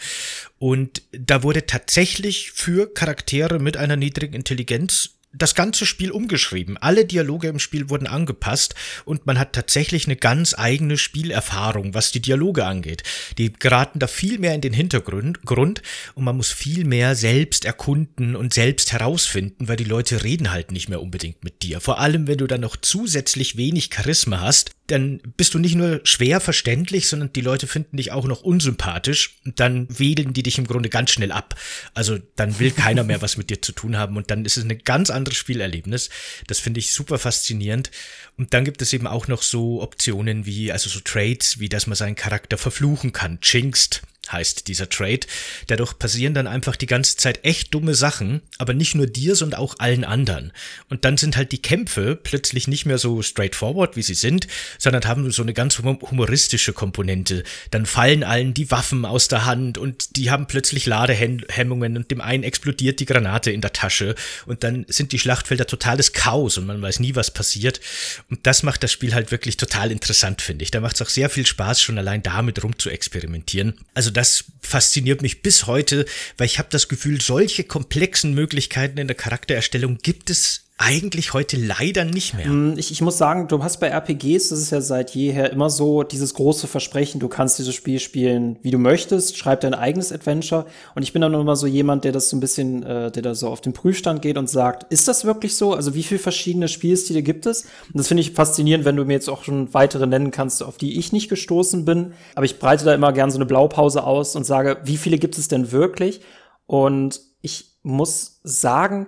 [0.59, 6.77] Und da wurde tatsächlich für Charaktere mit einer niedrigen Intelligenz das ganze Spiel umgeschrieben.
[6.77, 12.11] Alle Dialoge im Spiel wurden angepasst und man hat tatsächlich eine ganz eigene Spielerfahrung, was
[12.11, 13.05] die Dialoge angeht.
[13.39, 15.83] Die geraten da viel mehr in den Hintergrund Grund
[16.15, 20.73] und man muss viel mehr selbst erkunden und selbst herausfinden, weil die Leute reden halt
[20.73, 21.81] nicht mehr unbedingt mit dir.
[21.81, 26.01] Vor allem, wenn du dann noch zusätzlich wenig Charisma hast, dann bist du nicht nur
[26.05, 30.67] schwer verständlich, sondern die Leute finden dich auch noch unsympathisch dann wählen die dich im
[30.67, 31.55] Grunde ganz schnell ab.
[31.95, 34.65] Also dann will keiner mehr was mit dir zu tun haben und dann ist es
[34.65, 36.11] ein ganz anderes Spielerlebnis.
[36.47, 37.91] Das finde ich super faszinierend.
[38.37, 41.87] Und dann gibt es eben auch noch so Optionen wie, also so Trades, wie dass
[41.87, 45.21] man seinen Charakter verfluchen kann, jinxed heißt dieser Trade.
[45.67, 49.61] Dadurch passieren dann einfach die ganze Zeit echt dumme Sachen, aber nicht nur dir, sondern
[49.61, 50.53] auch allen anderen.
[50.89, 54.47] Und dann sind halt die Kämpfe plötzlich nicht mehr so straightforward, wie sie sind,
[54.79, 57.45] sondern haben so eine ganz humoristische Komponente.
[57.71, 62.21] Dann fallen allen die Waffen aus der Hand und die haben plötzlich Ladehemmungen und dem
[62.21, 64.15] einen explodiert die Granate in der Tasche
[64.47, 67.81] und dann sind die Schlachtfelder totales Chaos und man weiß nie, was passiert.
[68.29, 70.71] Und das macht das Spiel halt wirklich total interessant, finde ich.
[70.71, 73.75] Da macht es auch sehr viel Spaß, schon allein damit rum zu experimentieren.
[74.11, 76.05] Also das fasziniert mich bis heute,
[76.37, 81.59] weil ich habe das Gefühl, solche komplexen Möglichkeiten in der Charaktererstellung gibt es eigentlich heute
[81.59, 82.49] leider nicht mehr.
[82.49, 85.69] Mm, ich, ich muss sagen, du hast bei RPGs, das ist ja seit jeher immer
[85.69, 90.11] so, dieses große Versprechen, du kannst dieses Spiel spielen, wie du möchtest, schreib dein eigenes
[90.11, 90.65] Adventure.
[90.95, 93.35] Und ich bin dann immer so jemand, der das so ein bisschen, äh, der da
[93.35, 95.75] so auf den Prüfstand geht und sagt, ist das wirklich so?
[95.75, 97.65] Also wie viele verschiedene Spielstile gibt es?
[97.65, 100.79] Und das finde ich faszinierend, wenn du mir jetzt auch schon weitere nennen kannst, auf
[100.79, 102.15] die ich nicht gestoßen bin.
[102.35, 105.37] Aber ich breite da immer gern so eine Blaupause aus und sage, wie viele gibt
[105.37, 106.23] es denn wirklich?
[106.65, 109.07] Und ich muss sagen,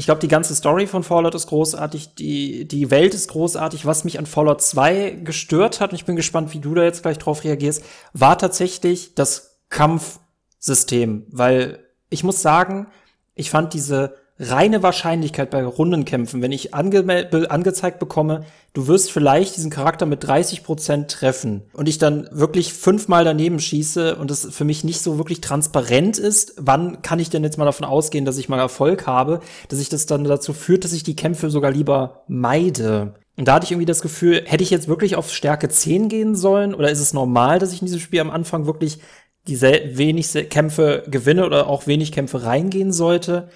[0.00, 3.84] ich glaube, die ganze Story von Fallout ist großartig, die, die Welt ist großartig.
[3.84, 7.02] Was mich an Fallout 2 gestört hat, und ich bin gespannt, wie du da jetzt
[7.02, 7.84] gleich drauf reagierst,
[8.14, 11.26] war tatsächlich das Kampfsystem.
[11.28, 12.86] Weil ich muss sagen,
[13.34, 19.56] ich fand diese reine Wahrscheinlichkeit bei Rundenkämpfen, wenn ich ange angezeigt bekomme, du wirst vielleicht
[19.56, 24.48] diesen Charakter mit 30 Prozent treffen und ich dann wirklich fünfmal daneben schieße und es
[24.50, 28.24] für mich nicht so wirklich transparent ist, wann kann ich denn jetzt mal davon ausgehen,
[28.24, 31.50] dass ich mal Erfolg habe, dass ich das dann dazu führt, dass ich die Kämpfe
[31.50, 33.14] sogar lieber meide.
[33.36, 36.34] Und da hatte ich irgendwie das Gefühl, hätte ich jetzt wirklich auf Stärke 10 gehen
[36.34, 39.00] sollen oder ist es normal, dass ich in dieses Spiel am Anfang wirklich
[39.48, 43.48] die wenig Kämpfe gewinne oder auch wenig Kämpfe reingehen sollte?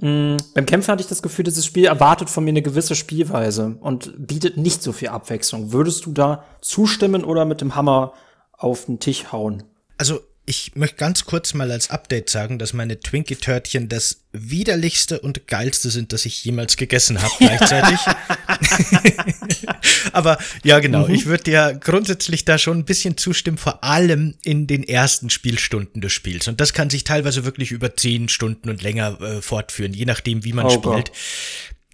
[0.00, 0.38] Mhm.
[0.54, 4.26] Beim Kämpfen hatte ich das Gefühl, dieses Spiel erwartet von mir eine gewisse Spielweise und
[4.26, 5.72] bietet nicht so viel Abwechslung.
[5.72, 8.12] Würdest du da zustimmen oder mit dem Hammer
[8.52, 9.62] auf den Tisch hauen?
[9.98, 15.46] Also ich möchte ganz kurz mal als Update sagen, dass meine Twinkie-Törtchen das widerlichste und
[15.46, 18.00] geilste sind, das ich jemals gegessen habe gleichzeitig.
[20.12, 21.14] Aber ja, genau, mhm.
[21.14, 26.00] ich würde dir grundsätzlich da schon ein bisschen zustimmen, vor allem in den ersten Spielstunden
[26.00, 26.48] des Spiels.
[26.48, 30.44] Und das kann sich teilweise wirklich über zehn Stunden und länger äh, fortführen, je nachdem,
[30.44, 30.82] wie man oh spielt.
[30.82, 31.12] Gott.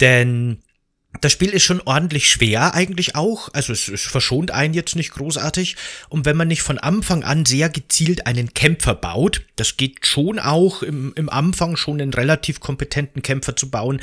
[0.01, 0.63] Denn
[1.21, 5.13] das Spiel ist schon ordentlich schwer eigentlich auch, also es, es, verschont einen jetzt nicht
[5.13, 5.77] großartig.
[6.09, 10.39] Und wenn man nicht von Anfang an sehr gezielt einen Kämpfer baut, das geht schon
[10.39, 14.01] auch im, im Anfang schon einen relativ kompetenten Kämpfer zu bauen,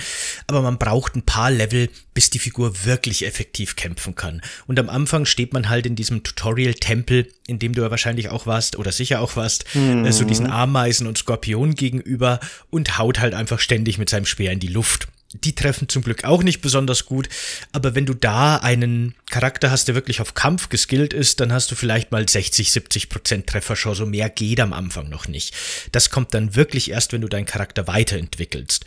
[0.48, 4.42] aber man braucht ein paar Level, bis die Figur wirklich effektiv kämpfen kann.
[4.68, 8.46] Und am Anfang steht man halt in diesem Tutorial-Tempel, in dem du ja wahrscheinlich auch
[8.46, 10.12] warst oder sicher auch warst, mhm.
[10.12, 14.60] so diesen Ameisen und Skorpionen gegenüber und haut halt einfach ständig mit seinem Speer in
[14.60, 15.08] die Luft.
[15.34, 17.28] Die treffen zum Glück auch nicht besonders gut,
[17.72, 21.72] aber wenn du da einen Charakter hast, der wirklich auf Kampf geskillt ist, dann hast
[21.72, 23.98] du vielleicht mal 60, 70 Prozent Trefferchance.
[23.98, 25.56] So mehr geht am Anfang noch nicht.
[25.92, 28.86] Das kommt dann wirklich erst, wenn du deinen Charakter weiterentwickelst.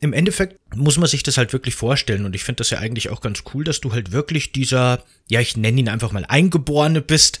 [0.00, 3.08] Im Endeffekt muss man sich das halt wirklich vorstellen und ich finde das ja eigentlich
[3.08, 7.00] auch ganz cool, dass du halt wirklich dieser, ja, ich nenne ihn einfach mal Eingeborene
[7.00, 7.40] bist,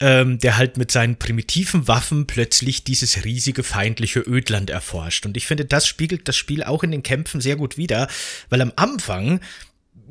[0.00, 5.26] ähm, der halt mit seinen primitiven Waffen plötzlich dieses riesige feindliche Ödland erforscht.
[5.26, 8.08] Und ich finde, das spiegelt das Spiel auch in den Kämpfen sehr gut wider,
[8.48, 9.40] weil am Anfang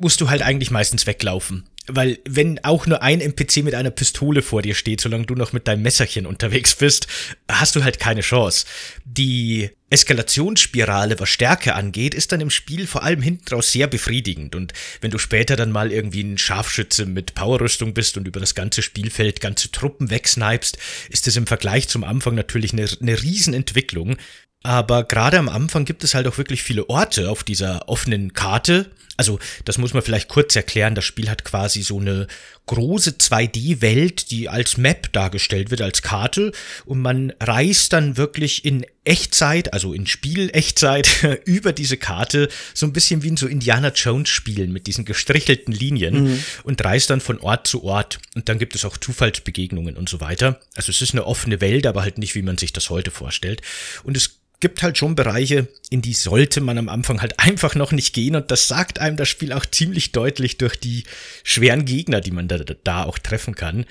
[0.00, 1.64] musst du halt eigentlich meistens weglaufen.
[1.86, 5.52] Weil wenn auch nur ein NPC mit einer Pistole vor dir steht, solange du noch
[5.52, 7.06] mit deinem Messerchen unterwegs bist,
[7.50, 8.66] hast du halt keine Chance.
[9.04, 14.54] Die Eskalationsspirale, was Stärke angeht, ist dann im Spiel vor allem hinten raus sehr befriedigend.
[14.54, 18.54] Und wenn du später dann mal irgendwie ein Scharfschütze mit Powerrüstung bist und über das
[18.54, 24.16] ganze Spielfeld ganze Truppen wegsnipest, ist das im Vergleich zum Anfang natürlich eine, eine Riesenentwicklung.
[24.62, 28.90] Aber gerade am Anfang gibt es halt auch wirklich viele Orte auf dieser offenen Karte.
[29.20, 30.94] Also, das muss man vielleicht kurz erklären.
[30.94, 32.26] Das Spiel hat quasi so eine
[32.64, 36.52] große 2D-Welt, die als Map dargestellt wird, als Karte.
[36.86, 42.94] Und man reist dann wirklich in Echtzeit, also in Spiel-Echtzeit, über diese Karte, so ein
[42.94, 46.44] bisschen wie in so Indiana Jones-Spielen mit diesen gestrichelten Linien mhm.
[46.62, 48.20] und reist dann von Ort zu Ort.
[48.34, 50.60] Und dann gibt es auch Zufallsbegegnungen und so weiter.
[50.76, 53.60] Also es ist eine offene Welt, aber halt nicht, wie man sich das heute vorstellt.
[54.02, 57.92] Und es gibt halt schon Bereiche, in die sollte man am Anfang halt einfach noch
[57.92, 61.04] nicht gehen und das sagt einem das Spiel auch ziemlich deutlich durch die
[61.44, 63.86] schweren Gegner, die man da, da auch treffen kann.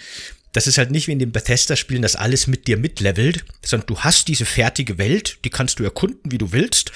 [0.52, 4.00] Das ist halt nicht wie in den Bethesda-Spielen, dass alles mit dir mitlevelt, sondern du
[4.00, 6.92] hast diese fertige Welt, die kannst du erkunden, wie du willst,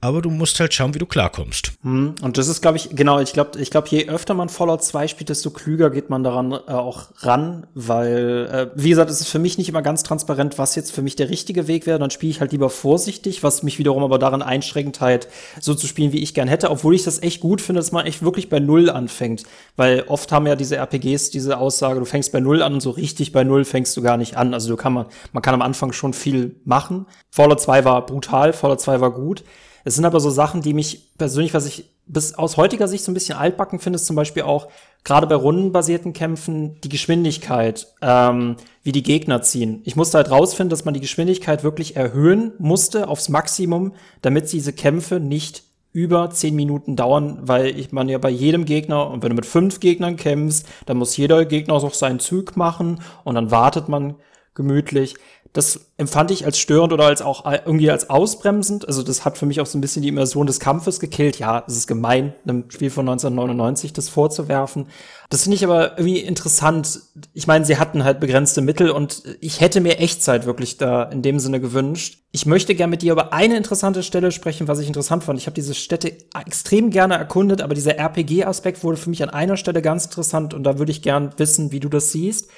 [0.00, 1.72] aber du musst halt schauen, wie du klarkommst.
[1.82, 4.84] Hm, und das ist, glaube ich, genau, ich glaube, ich glaube, je öfter man Fallout
[4.84, 9.20] 2 spielt, desto klüger geht man daran äh, auch ran, weil, äh, wie gesagt, es
[9.20, 11.98] ist für mich nicht immer ganz transparent, was jetzt für mich der richtige Weg wäre.
[11.98, 15.26] Dann spiele ich halt lieber vorsichtig, was mich wiederum aber daran einschränkt, halt
[15.60, 18.06] so zu spielen, wie ich gern hätte, obwohl ich das echt gut finde, dass man
[18.06, 19.42] echt wirklich bei Null anfängt.
[19.74, 22.90] Weil oft haben ja diese RPGs diese Aussage, du fängst bei Null an und so
[22.90, 24.54] richtig bei Null fängst du gar nicht an.
[24.54, 27.06] Also du kann man, man kann am Anfang schon viel machen.
[27.30, 29.42] Fallout 2 war brutal, Fallout 2 war gut.
[29.84, 33.10] Es sind aber so Sachen, die mich persönlich, was ich bis aus heutiger Sicht so
[33.10, 34.68] ein bisschen altbacken finde, ist zum Beispiel auch
[35.04, 39.82] gerade bei rundenbasierten Kämpfen die Geschwindigkeit, ähm, wie die Gegner ziehen.
[39.84, 44.72] Ich musste halt rausfinden, dass man die Geschwindigkeit wirklich erhöhen musste aufs Maximum, damit diese
[44.72, 49.30] Kämpfe nicht über zehn Minuten dauern, weil ich man ja bei jedem Gegner, und wenn
[49.30, 53.50] du mit fünf Gegnern kämpfst, dann muss jeder Gegner auch seinen Zug machen und dann
[53.50, 54.16] wartet man
[54.54, 55.14] gemütlich
[55.52, 58.86] das empfand ich als störend oder als auch irgendwie als ausbremsend.
[58.86, 61.38] Also das hat für mich auch so ein bisschen die Immersion des Kampfes gekillt.
[61.38, 64.86] Ja, es ist gemein, einem Spiel von 1999 das vorzuwerfen.
[65.30, 67.00] Das finde ich aber irgendwie interessant.
[67.34, 71.22] Ich meine, sie hatten halt begrenzte Mittel und ich hätte mir Echtzeit wirklich da in
[71.22, 72.22] dem Sinne gewünscht.
[72.30, 75.38] Ich möchte gerne mit dir über eine interessante Stelle sprechen, was ich interessant fand.
[75.38, 76.12] Ich habe diese Städte
[76.46, 80.64] extrem gerne erkundet, aber dieser RPG-Aspekt wurde für mich an einer Stelle ganz interessant und
[80.64, 82.48] da würde ich gern wissen, wie du das siehst.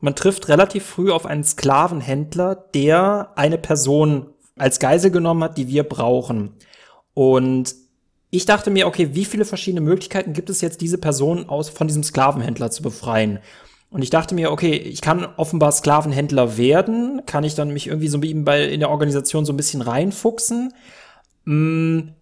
[0.00, 5.68] Man trifft relativ früh auf einen Sklavenhändler, der eine Person als Geisel genommen hat, die
[5.68, 6.54] wir brauchen.
[7.14, 7.74] Und
[8.30, 11.86] ich dachte mir, okay, wie viele verschiedene Möglichkeiten gibt es jetzt, diese Person aus, von
[11.86, 13.40] diesem Sklavenhändler zu befreien?
[13.90, 18.08] Und ich dachte mir, okay, ich kann offenbar Sklavenhändler werden, kann ich dann mich irgendwie
[18.08, 20.72] so bei, in der Organisation so ein bisschen reinfuchsen.
[21.44, 22.14] Hm,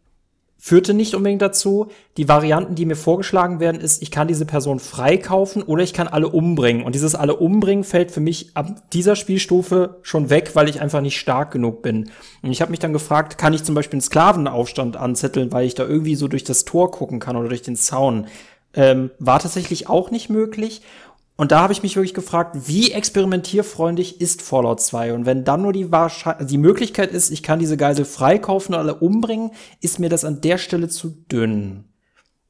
[0.60, 1.86] führte nicht unbedingt dazu.
[2.16, 6.08] Die Varianten, die mir vorgeschlagen werden, ist, ich kann diese Person freikaufen oder ich kann
[6.08, 6.82] alle umbringen.
[6.82, 11.00] Und dieses alle umbringen fällt für mich ab dieser Spielstufe schon weg, weil ich einfach
[11.00, 12.10] nicht stark genug bin.
[12.42, 15.76] Und ich habe mich dann gefragt, kann ich zum Beispiel einen Sklavenaufstand anzetteln, weil ich
[15.76, 18.26] da irgendwie so durch das Tor gucken kann oder durch den Zaun.
[18.74, 20.82] Ähm, war tatsächlich auch nicht möglich.
[21.38, 25.14] Und da habe ich mich wirklich gefragt, wie experimentierfreundlich ist Fallout 2?
[25.14, 25.88] Und wenn dann nur die,
[26.40, 30.40] die Möglichkeit ist, ich kann diese Geisel freikaufen und alle umbringen, ist mir das an
[30.40, 31.84] der Stelle zu dünn.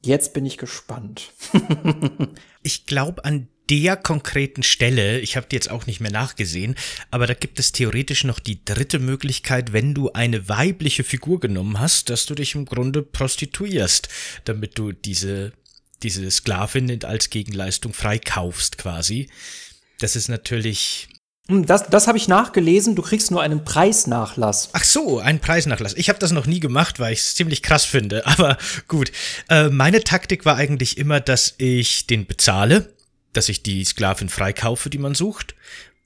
[0.01, 1.33] Jetzt bin ich gespannt.
[2.63, 6.73] ich glaube, an der konkreten Stelle, ich habe die jetzt auch nicht mehr nachgesehen,
[7.11, 11.79] aber da gibt es theoretisch noch die dritte Möglichkeit, wenn du eine weibliche Figur genommen
[11.79, 14.09] hast, dass du dich im Grunde prostituierst,
[14.45, 15.53] damit du diese
[16.03, 19.29] diese Sklavin als Gegenleistung freikaufst quasi.
[19.99, 21.09] Das ist natürlich.
[21.47, 22.95] Hm, das, das habe ich nachgelesen.
[22.95, 24.69] Du kriegst nur einen Preisnachlass.
[24.73, 25.93] Ach so, einen Preisnachlass.
[25.95, 28.25] Ich habe das noch nie gemacht, weil ich es ziemlich krass finde.
[28.27, 28.57] Aber
[28.87, 29.11] gut.
[29.49, 32.93] Äh, meine Taktik war eigentlich immer, dass ich den bezahle,
[33.33, 35.55] dass ich die Sklavin freikaufe, die man sucht.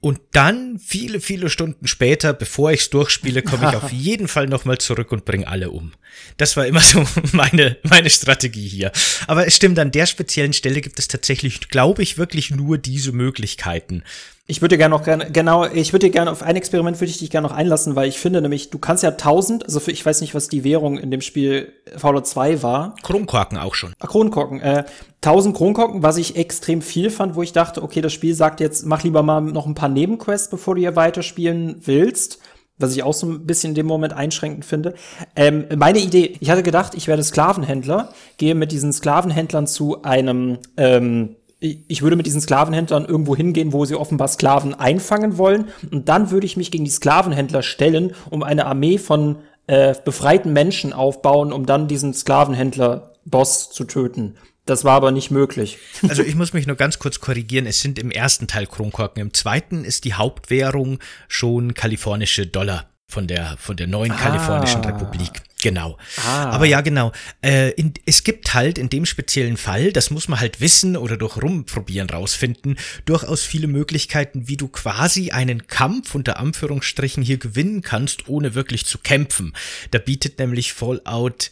[0.03, 4.77] Und dann, viele, viele Stunden später, bevor ich's durchspiele, komme ich auf jeden Fall nochmal
[4.77, 5.93] zurück und bringe alle um.
[6.35, 8.91] Das war immer so meine, meine Strategie hier.
[9.27, 13.13] Aber es stimmt, an der speziellen Stelle gibt es tatsächlich, glaube ich, wirklich nur diese
[13.13, 14.03] Möglichkeiten.
[14.45, 17.17] Ich würde gerne noch gerne, genau, ich würde dir gerne auf ein Experiment würde ich
[17.17, 20.05] dich gerne noch einlassen, weil ich finde nämlich, du kannst ja 1000, also für, ich
[20.05, 22.95] weiß nicht, was die Währung in dem Spiel Fallout 2 war.
[23.03, 23.93] Kronkorken auch schon.
[23.99, 24.83] Ah, Kronkorken, äh,
[25.21, 28.85] 1000 Kronkorken, was ich extrem viel fand, wo ich dachte, okay, das Spiel sagt jetzt,
[28.85, 32.39] mach lieber mal noch ein paar Nebenquests, bevor du hier weiterspielen willst
[32.79, 34.95] was ich auch so ein bisschen in dem Moment einschränkend finde.
[35.35, 40.57] Ähm, meine Idee, ich hatte gedacht, ich werde Sklavenhändler, gehe mit diesen Sklavenhändlern zu einem
[40.75, 45.69] ähm, ich würde mit diesen Sklavenhändlern irgendwo hingehen, wo sie offenbar Sklaven einfangen wollen.
[45.91, 50.51] Und dann würde ich mich gegen die Sklavenhändler stellen, um eine Armee von äh, befreiten
[50.51, 54.35] Menschen aufbauen, um dann diesen Sklavenhändler-Boss zu töten.
[54.65, 55.77] Das war aber nicht möglich.
[56.09, 57.65] Also ich muss mich nur ganz kurz korrigieren.
[57.65, 59.21] Es sind im ersten Teil Kronkorken.
[59.21, 60.99] Im zweiten ist die Hauptwährung
[61.29, 64.15] schon kalifornische Dollar von der, von der neuen ah.
[64.15, 65.31] kalifornischen Republik.
[65.63, 65.97] Genau.
[66.17, 66.49] Ah.
[66.49, 67.13] Aber ja, genau.
[67.41, 71.15] Äh, in, es gibt halt in dem speziellen Fall, das muss man halt wissen oder
[71.15, 77.81] durch Rumprobieren rausfinden, durchaus viele Möglichkeiten, wie du quasi einen Kampf unter Anführungsstrichen hier gewinnen
[77.81, 79.53] kannst, ohne wirklich zu kämpfen.
[79.91, 81.49] Da bietet nämlich Fallout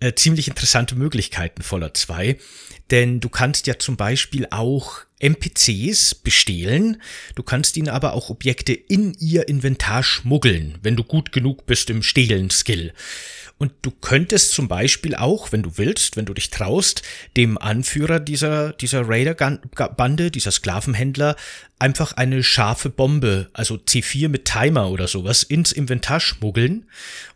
[0.00, 2.36] äh, ziemlich interessante Möglichkeiten, Fallout 2.
[2.90, 7.00] Denn du kannst ja zum Beispiel auch NPCs bestehlen,
[7.34, 11.88] du kannst ihnen aber auch Objekte in ihr Inventar schmuggeln, wenn du gut genug bist
[11.88, 12.92] im Stehlen-Skill.
[13.64, 17.02] Und du könntest zum Beispiel auch, wenn du willst, wenn du dich traust,
[17.34, 21.34] dem Anführer dieser, dieser Raider-Bande, dieser Sklavenhändler,
[21.84, 26.86] einfach eine scharfe Bombe, also C4 mit Timer oder sowas, ins Inventar schmuggeln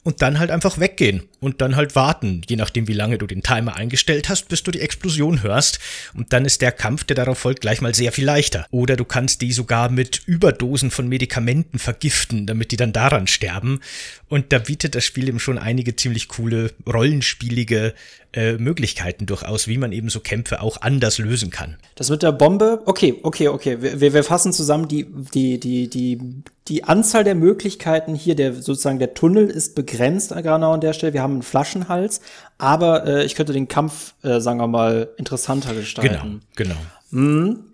[0.05, 3.43] und dann halt einfach weggehen und dann halt warten, je nachdem wie lange du den
[3.43, 5.81] Timer eingestellt hast, bis du die Explosion hörst.
[6.15, 8.65] Und dann ist der Kampf, der darauf folgt, gleich mal sehr viel leichter.
[8.71, 13.81] Oder du kannst die sogar mit Überdosen von Medikamenten vergiften, damit die dann daran sterben.
[14.29, 17.93] Und da bietet das Spiel eben schon einige ziemlich coole rollenspielige
[18.39, 21.77] äh, Möglichkeiten durchaus, wie man eben so Kämpfe auch anders lösen kann.
[21.97, 23.79] Das mit der Bombe, okay, okay, okay.
[23.81, 26.21] Wir, wir fassen zusammen die, die, die, die,
[26.69, 31.15] die Anzahl der Möglichkeiten hier, der sozusagen der Tunnel ist begrenzt genau an der Stelle.
[31.15, 32.21] Wir haben einen Flaschenhals,
[32.59, 36.43] aber äh, ich könnte den Kampf, äh, sagen wir mal, interessanter gestalten.
[36.55, 36.81] Genau, genau.
[37.11, 37.65] Mhm.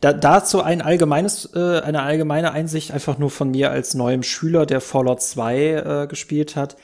[0.00, 4.66] Da, dazu ein allgemeines, äh, eine allgemeine Einsicht einfach nur von mir als neuem Schüler,
[4.66, 6.76] der Fallout 2 äh, gespielt hat.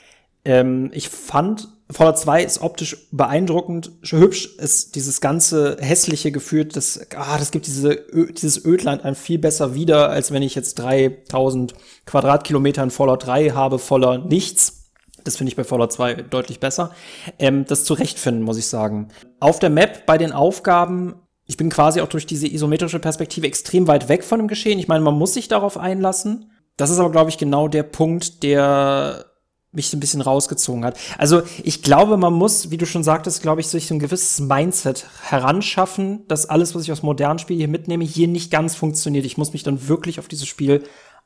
[0.43, 6.99] Ähm, ich fand Fallout 2 ist optisch beeindruckend, hübsch, ist dieses ganze hässliche Gefühl, das,
[7.15, 11.73] ah, das gibt diese, dieses Ödland einem viel besser wieder, als wenn ich jetzt 3000
[12.05, 14.91] Quadratkilometer in Fallout 3 habe, voller nichts.
[15.23, 16.91] Das finde ich bei Fallout 2 deutlich besser.
[17.39, 19.09] Ähm, das zurechtfinden, muss ich sagen.
[19.39, 23.87] Auf der Map bei den Aufgaben, ich bin quasi auch durch diese isometrische Perspektive extrem
[23.87, 24.79] weit weg von dem Geschehen.
[24.79, 26.51] Ich meine, man muss sich darauf einlassen.
[26.77, 29.25] Das ist aber, glaube ich, genau der Punkt, der
[29.73, 30.97] mich so ein bisschen rausgezogen hat.
[31.17, 34.39] Also ich glaube, man muss, wie du schon sagtest, glaube ich, sich so ein gewisses
[34.39, 39.25] Mindset heranschaffen, dass alles, was ich aus modernen Spielen hier mitnehme, hier nicht ganz funktioniert.
[39.25, 40.83] Ich muss mich dann wirklich auf dieses Spiel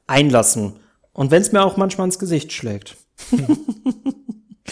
[0.08, 0.80] einlassen.
[1.12, 2.96] Und wenn es mir auch manchmal ins Gesicht schlägt.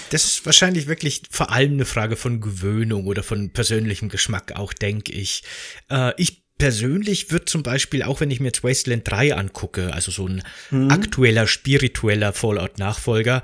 [0.09, 4.73] Das ist wahrscheinlich wirklich vor allem eine Frage von Gewöhnung oder von persönlichem Geschmack auch,
[4.73, 5.43] denke ich.
[5.89, 10.12] Äh, ich persönlich wird zum Beispiel, auch wenn ich mir jetzt Wasteland 3 angucke, also
[10.12, 10.89] so ein mhm.
[10.89, 13.43] aktueller, spiritueller Fallout-Nachfolger,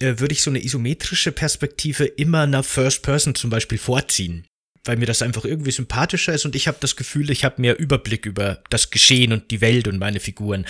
[0.00, 4.48] äh, würde ich so eine isometrische Perspektive immer nach First Person zum Beispiel vorziehen
[4.88, 7.78] weil mir das einfach irgendwie sympathischer ist und ich habe das Gefühl, ich habe mehr
[7.78, 10.64] Überblick über das Geschehen und die Welt und meine Figuren.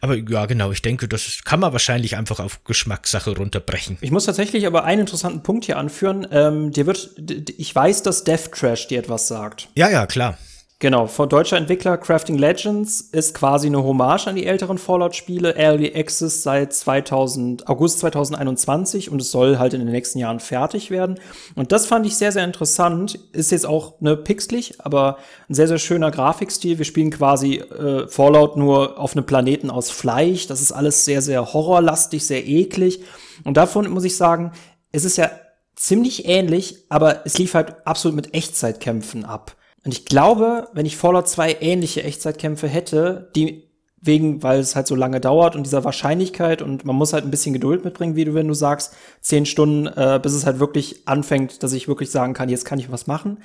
[0.00, 3.98] Aber ja, genau, ich denke, das kann man wahrscheinlich einfach auf Geschmackssache runterbrechen.
[4.00, 6.26] Ich muss tatsächlich aber einen interessanten Punkt hier anführen.
[6.30, 7.10] Ähm, dir wird,
[7.56, 9.68] ich weiß, dass Death Trash dir etwas sagt.
[9.74, 10.38] Ja, ja, klar.
[10.78, 15.56] Genau, von deutscher Entwickler Crafting Legends ist quasi eine Hommage an die älteren Fallout-Spiele.
[15.56, 20.90] Early Access seit 2000, August 2021 und es soll halt in den nächsten Jahren fertig
[20.90, 21.18] werden.
[21.54, 23.18] Und das fand ich sehr, sehr interessant.
[23.32, 25.16] Ist jetzt auch ne pixelig, aber
[25.48, 26.76] ein sehr, sehr schöner Grafikstil.
[26.76, 30.46] Wir spielen quasi äh, Fallout nur auf einem Planeten aus Fleisch.
[30.46, 33.00] Das ist alles sehr, sehr horrorlastig, sehr eklig.
[33.44, 34.52] Und davon muss ich sagen,
[34.92, 35.30] es ist ja
[35.74, 39.56] ziemlich ähnlich, aber es lief halt absolut mit Echtzeitkämpfen ab.
[39.86, 43.70] Und ich glaube, wenn ich Fallout 2 ähnliche Echtzeitkämpfe hätte, die
[44.00, 47.30] wegen, weil es halt so lange dauert und dieser Wahrscheinlichkeit und man muss halt ein
[47.30, 51.06] bisschen Geduld mitbringen, wie du, wenn du sagst, zehn Stunden, äh, bis es halt wirklich
[51.06, 53.38] anfängt, dass ich wirklich sagen kann, jetzt kann ich was machen.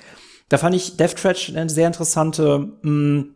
[0.48, 3.34] Da fand ich Death Trash eine sehr interessante mh, mm,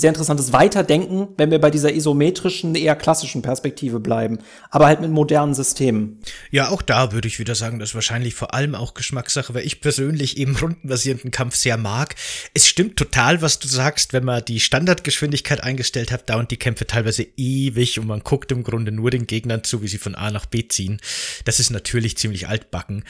[0.00, 4.38] sehr interessantes Weiterdenken, wenn wir bei dieser isometrischen, eher klassischen Perspektive bleiben,
[4.70, 6.20] aber halt mit modernen Systemen.
[6.50, 9.66] Ja, auch da würde ich wieder sagen, das ist wahrscheinlich vor allem auch Geschmackssache, weil
[9.66, 12.14] ich persönlich eben rundenbasierenden Kampf sehr mag.
[12.54, 16.86] Es stimmt total, was du sagst, wenn man die Standardgeschwindigkeit eingestellt hat, dauern die Kämpfe
[16.86, 20.30] teilweise ewig und man guckt im Grunde nur den Gegnern zu, wie sie von A
[20.30, 21.00] nach B ziehen.
[21.44, 23.04] Das ist natürlich ziemlich altbacken.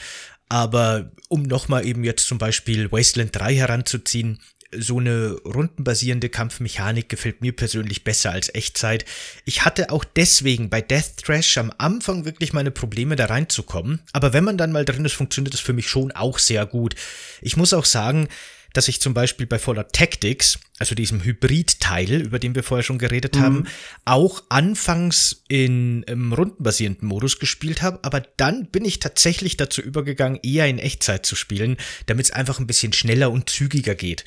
[0.49, 4.39] Aber um nochmal eben jetzt zum Beispiel Wasteland 3 heranzuziehen,
[4.77, 9.05] so eine rundenbasierende Kampfmechanik gefällt mir persönlich besser als Echtzeit.
[9.45, 14.33] Ich hatte auch deswegen bei Death Trash am Anfang wirklich meine Probleme da reinzukommen, aber
[14.33, 16.95] wenn man dann mal drin ist, funktioniert das für mich schon auch sehr gut.
[17.41, 18.27] Ich muss auch sagen,
[18.73, 22.97] dass ich zum Beispiel bei Fallout Tactics, also diesem Hybrid-Teil, über den wir vorher schon
[22.97, 23.41] geredet mhm.
[23.41, 23.67] haben,
[24.03, 30.39] auch anfangs in im rundenbasierenden Modus gespielt habe, aber dann bin ich tatsächlich dazu übergegangen,
[30.41, 34.25] eher in Echtzeit zu spielen, damit es einfach ein bisschen schneller und zügiger geht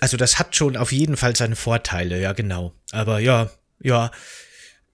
[0.00, 2.72] also das hat schon auf jeden Fall seine Vorteile, ja genau.
[2.92, 4.10] Aber ja, ja,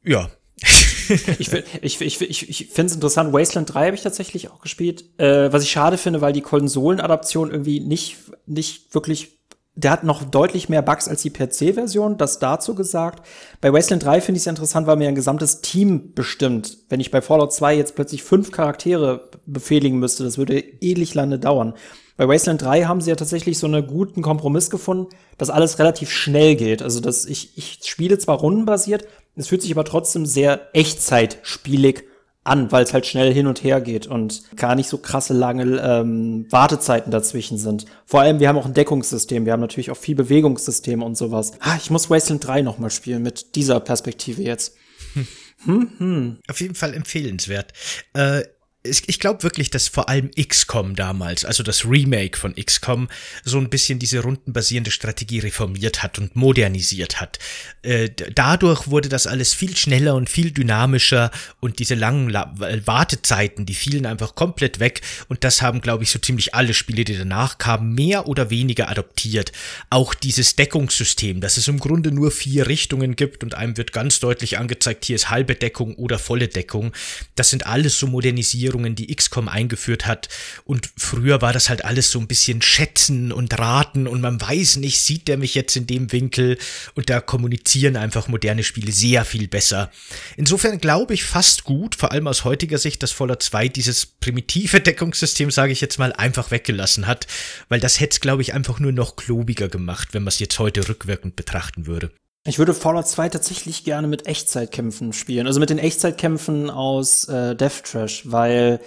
[0.04, 0.30] ja.
[1.38, 3.32] ich ich, ich, ich, ich finde es interessant.
[3.32, 5.04] Wasteland 3 habe ich tatsächlich auch gespielt.
[5.18, 9.36] Äh, was ich schade finde, weil die Konsolenadaption irgendwie nicht, nicht wirklich
[9.76, 13.26] der hat noch deutlich mehr Bugs als die PC-Version, das dazu gesagt.
[13.60, 16.78] Bei Wasteland 3 finde ich es interessant, weil mir ein gesamtes Team bestimmt.
[16.88, 21.38] Wenn ich bei Fallout 2 jetzt plötzlich fünf Charaktere befehligen müsste, das würde ewig lange
[21.38, 21.74] dauern.
[22.16, 25.08] Bei Wasteland 3 haben sie ja tatsächlich so einen guten Kompromiss gefunden,
[25.38, 26.82] dass alles relativ schnell geht.
[26.82, 29.06] Also, dass ich, ich spiele zwar rundenbasiert,
[29.36, 32.04] es fühlt sich aber trotzdem sehr echtzeitspielig
[32.46, 35.78] an, weil es halt schnell hin und her geht und gar nicht so krasse lange
[35.78, 37.86] ähm, Wartezeiten dazwischen sind.
[38.06, 41.52] Vor allem, wir haben auch ein Deckungssystem, wir haben natürlich auch viel Bewegungssystem und sowas.
[41.60, 44.76] Ah, ich muss Wasteland 3 noch mal spielen mit dieser Perspektive jetzt.
[45.14, 45.26] Hm.
[45.64, 46.38] Hm, hm.
[46.48, 47.72] Auf jeden Fall empfehlenswert.
[48.12, 48.42] Äh,
[48.88, 53.08] ich glaube wirklich, dass vor allem XCOM damals, also das Remake von XCOM,
[53.44, 57.38] so ein bisschen diese rundenbasierende Strategie reformiert hat und modernisiert hat.
[57.82, 61.30] Äh, dadurch wurde das alles viel schneller und viel dynamischer
[61.60, 66.10] und diese langen La Wartezeiten, die fielen einfach komplett weg und das haben, glaube ich,
[66.10, 69.52] so ziemlich alle Spiele, die danach kamen, mehr oder weniger adoptiert.
[69.90, 74.20] Auch dieses Deckungssystem, dass es im Grunde nur vier Richtungen gibt und einem wird ganz
[74.20, 76.92] deutlich angezeigt, hier ist halbe Deckung oder volle Deckung.
[77.34, 80.28] Das sind alles so Modernisierungen Steuerungen, die XCOM eingeführt hat.
[80.64, 84.76] Und früher war das halt alles so ein bisschen schätzen und raten und man weiß
[84.76, 86.58] nicht, sieht der mich jetzt in dem Winkel
[86.94, 89.90] und da kommunizieren einfach moderne Spiele sehr viel besser.
[90.36, 94.80] Insofern glaube ich fast gut, vor allem aus heutiger Sicht, dass Fallout 2 dieses primitive
[94.80, 97.26] Deckungssystem, sage ich jetzt mal, einfach weggelassen hat,
[97.68, 100.58] weil das hätte es, glaube ich, einfach nur noch klobiger gemacht, wenn man es jetzt
[100.58, 102.10] heute rückwirkend betrachten würde.
[102.48, 105.48] Ich würde Fallout 2 tatsächlich gerne mit Echtzeitkämpfen spielen.
[105.48, 108.78] Also mit den Echtzeitkämpfen aus äh, Death Trash, weil,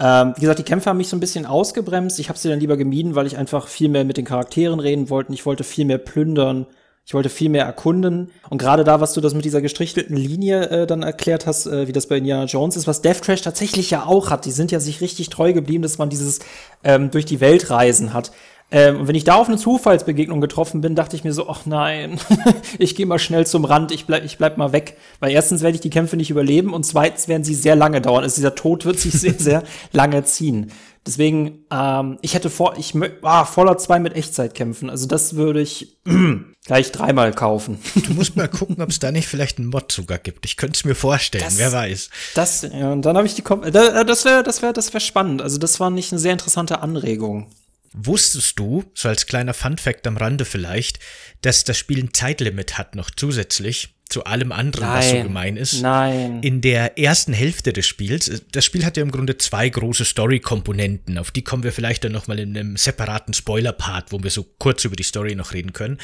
[0.00, 2.18] ähm, wie gesagt, die Kämpfe haben mich so ein bisschen ausgebremst.
[2.18, 5.10] Ich habe sie dann lieber gemieden, weil ich einfach viel mehr mit den Charakteren reden
[5.10, 5.32] wollte.
[5.32, 6.66] Ich wollte viel mehr plündern.
[7.06, 8.32] Ich wollte viel mehr erkunden.
[8.50, 11.86] Und gerade da, was du das mit dieser gestrichelten Linie äh, dann erklärt hast, äh,
[11.86, 14.44] wie das bei Indiana Jones ist, was Death Trash tatsächlich ja auch hat.
[14.44, 16.40] Die sind ja sich richtig treu geblieben, dass man dieses
[16.82, 18.32] ähm, durch die Welt reisen hat.
[18.70, 21.64] Ähm, und wenn ich da auf eine Zufallsbegegnung getroffen bin, dachte ich mir so, ach
[21.64, 22.20] nein,
[22.78, 24.98] ich gehe mal schnell zum Rand, ich bleib, ich bleib mal weg.
[25.20, 28.24] Weil erstens werde ich die Kämpfe nicht überleben und zweitens werden sie sehr lange dauern.
[28.24, 29.62] Also dieser Tod wird sich sehr, sehr
[29.92, 30.70] lange ziehen.
[31.06, 32.92] Deswegen, ähm, ich hätte vor, ich
[33.22, 34.90] ah, Fallout 2 mit Echtzeitkämpfen.
[34.90, 35.96] Also das würde ich
[36.66, 37.78] gleich dreimal kaufen.
[38.06, 40.44] Du musst mal gucken, ob es da nicht vielleicht einen Mod sogar gibt.
[40.44, 42.10] Ich könnte es mir vorstellen, das, wer weiß.
[42.34, 45.40] Das, ja, und dann habe ich die, das wäre, das wäre, das wäre spannend.
[45.40, 47.46] Also das war nicht eine sehr interessante Anregung.
[47.92, 50.98] Wusstest du, so als kleiner Fun-Fact am Rande vielleicht,
[51.40, 53.94] dass das Spiel ein Zeitlimit hat noch zusätzlich?
[54.08, 54.98] zu allem anderen, Nein.
[54.98, 55.82] was so gemein ist.
[55.82, 56.42] Nein.
[56.42, 61.18] In der ersten Hälfte des Spiels, das Spiel hat ja im Grunde zwei große Story-Komponenten,
[61.18, 64.84] auf die kommen wir vielleicht dann nochmal in einem separaten Spoiler-Part, wo wir so kurz
[64.84, 65.98] über die Story noch reden können.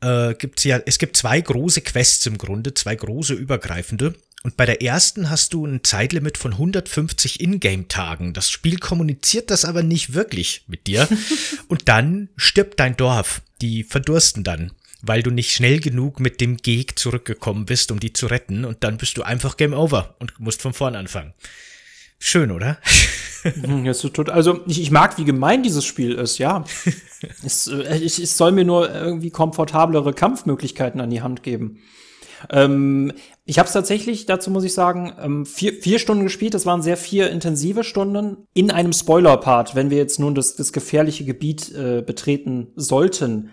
[0.00, 4.14] Äh, gibt's ja, es gibt zwei große Quests im Grunde, zwei große übergreifende.
[4.44, 8.34] Und bei der ersten hast du ein Zeitlimit von 150 Ingame-Tagen.
[8.34, 11.08] Das Spiel kommuniziert das aber nicht wirklich mit dir.
[11.68, 13.40] und dann stirbt dein Dorf.
[13.62, 18.12] Die verdursten dann, weil du nicht schnell genug mit dem Geg zurückgekommen bist, um die
[18.12, 18.66] zu retten.
[18.66, 21.32] Und dann bist du einfach Game Over und musst von vorn anfangen.
[22.18, 22.78] Schön, oder?
[23.44, 23.92] Mhm,
[24.28, 26.64] also ich, ich mag, wie gemein dieses Spiel ist, ja.
[27.44, 31.82] es, äh, es, es soll mir nur irgendwie komfortablere Kampfmöglichkeiten an die Hand geben.
[32.48, 33.12] Ähm,
[33.46, 36.54] ich habe es tatsächlich, dazu muss ich sagen, ähm, vier, vier Stunden gespielt.
[36.54, 40.72] Das waren sehr vier intensive Stunden in einem Spoiler-Part, wenn wir jetzt nun das, das
[40.72, 43.50] gefährliche Gebiet äh, betreten sollten.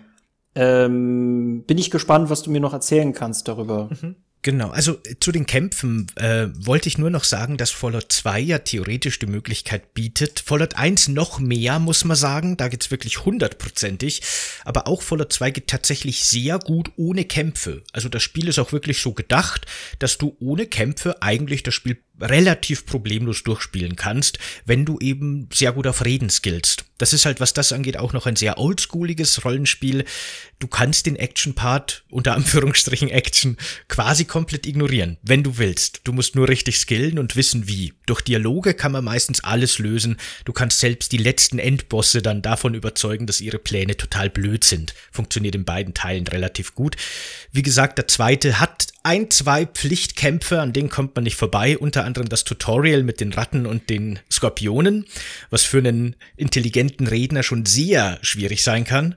[0.54, 3.90] Ähm, bin ich gespannt, was du mir noch erzählen kannst darüber.
[3.90, 4.16] Mhm.
[4.42, 8.40] Genau, also äh, zu den Kämpfen äh, wollte ich nur noch sagen, dass Fallout 2
[8.40, 10.40] ja theoretisch die Möglichkeit bietet.
[10.40, 14.20] Fallout 1 noch mehr, muss man sagen, da geht's wirklich hundertprozentig.
[14.64, 17.84] Aber auch Fallout 2 geht tatsächlich sehr gut ohne Kämpfe.
[17.92, 19.66] Also das Spiel ist auch wirklich so gedacht,
[20.00, 25.72] dass du ohne Kämpfe eigentlich das Spiel relativ problemlos durchspielen kannst, wenn du eben sehr
[25.72, 26.84] gut auf Reden skillst.
[27.02, 30.04] Das ist halt, was das angeht, auch noch ein sehr oldschooliges Rollenspiel.
[30.60, 33.56] Du kannst den Action-Part, unter Anführungsstrichen Action,
[33.88, 36.02] quasi komplett ignorieren, wenn du willst.
[36.04, 37.92] Du musst nur richtig skillen und wissen wie.
[38.06, 40.16] Durch Dialoge kann man meistens alles lösen.
[40.44, 44.94] Du kannst selbst die letzten Endbosse dann davon überzeugen, dass ihre Pläne total blöd sind.
[45.10, 46.96] Funktioniert in beiden Teilen relativ gut.
[47.50, 52.04] Wie gesagt, der zweite hat ein, zwei Pflichtkämpfe, an denen kommt man nicht vorbei, unter
[52.12, 55.06] anderem das Tutorial mit den Ratten und den Skorpionen,
[55.50, 59.14] was für einen intelligenten Redner schon sehr schwierig sein kann.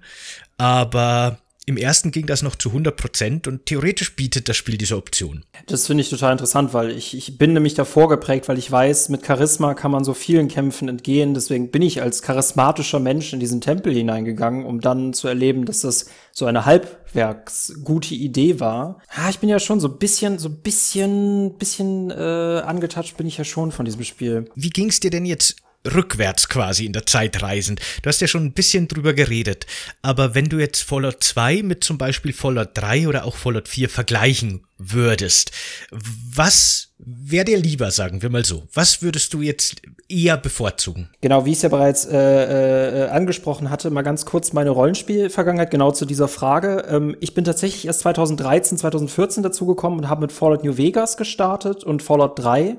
[0.57, 4.97] Aber im ersten ging das noch zu 100 Prozent und theoretisch bietet das Spiel diese
[4.97, 5.43] Option.
[5.67, 9.09] Das finde ich total interessant, weil ich, ich bin nämlich davor geprägt, weil ich weiß,
[9.09, 11.33] mit Charisma kann man so vielen Kämpfen entgehen.
[11.33, 15.81] Deswegen bin ich als charismatischer Mensch in diesen Tempel hineingegangen, um dann zu erleben, dass
[15.81, 19.01] das so eine halbwerks gute Idee war.
[19.09, 23.25] Ah, ich bin ja schon so ein bisschen, so ein bisschen, bisschen äh, angetatscht bin
[23.25, 24.49] ich ja schon von diesem Spiel.
[24.55, 25.55] Wie ging's dir denn jetzt
[25.93, 27.79] rückwärts quasi in der Zeit reisen.
[28.01, 29.65] Du hast ja schon ein bisschen drüber geredet.
[30.01, 33.89] Aber wenn du jetzt Fallout 2 mit zum Beispiel Fallout 3 oder auch Fallout 4
[33.89, 35.51] vergleichen würdest,
[35.91, 38.63] was wäre dir lieber, sagen wir mal so?
[38.73, 41.09] Was würdest du jetzt eher bevorzugen?
[41.21, 45.71] Genau, wie ich es ja bereits äh, äh, angesprochen hatte, mal ganz kurz meine Rollenspiel-Vergangenheit
[45.71, 46.85] genau zu dieser Frage.
[46.89, 51.83] Ähm, ich bin tatsächlich erst 2013, 2014 dazugekommen und habe mit Fallout New Vegas gestartet
[51.83, 52.77] und Fallout 3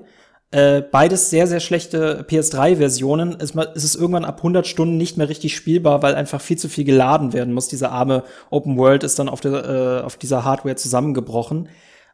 [0.56, 3.36] äh, beides sehr, sehr schlechte PS3-Versionen.
[3.38, 6.70] Es, es ist irgendwann ab 100 Stunden nicht mehr richtig spielbar, weil einfach viel zu
[6.70, 7.68] viel geladen werden muss.
[7.68, 11.68] Diese arme Open World ist dann auf, der, äh, auf dieser Hardware zusammengebrochen.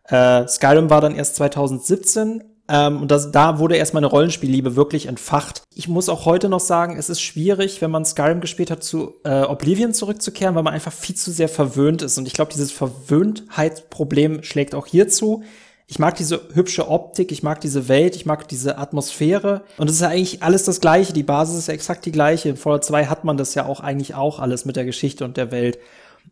[0.09, 5.07] Äh, Skyrim war dann erst 2017 ähm, und das, da wurde erst meine Rollenspielliebe wirklich
[5.07, 5.63] entfacht.
[5.73, 9.21] Ich muss auch heute noch sagen, es ist schwierig, wenn man Skyrim gespielt hat, zu
[9.23, 12.19] äh, Oblivion zurückzukehren, weil man einfach viel zu sehr verwöhnt ist.
[12.19, 15.45] Und ich glaube, dieses Verwöhntheitsproblem schlägt auch hierzu
[15.87, 19.63] ich mag diese hübsche Optik, ich mag diese Welt, ich mag diese Atmosphäre.
[19.77, 21.13] Und es ist eigentlich alles das Gleiche.
[21.13, 22.51] Die Basis ist exakt die gleiche.
[22.51, 25.37] In Fallout 2 hat man das ja auch eigentlich auch alles mit der Geschichte und
[25.37, 25.79] der Welt.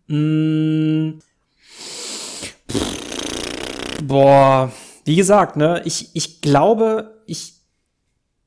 [0.07, 1.19] Mm.
[4.05, 4.73] Boah.
[5.05, 7.55] Wie gesagt, ne, ich, ich glaube, ich,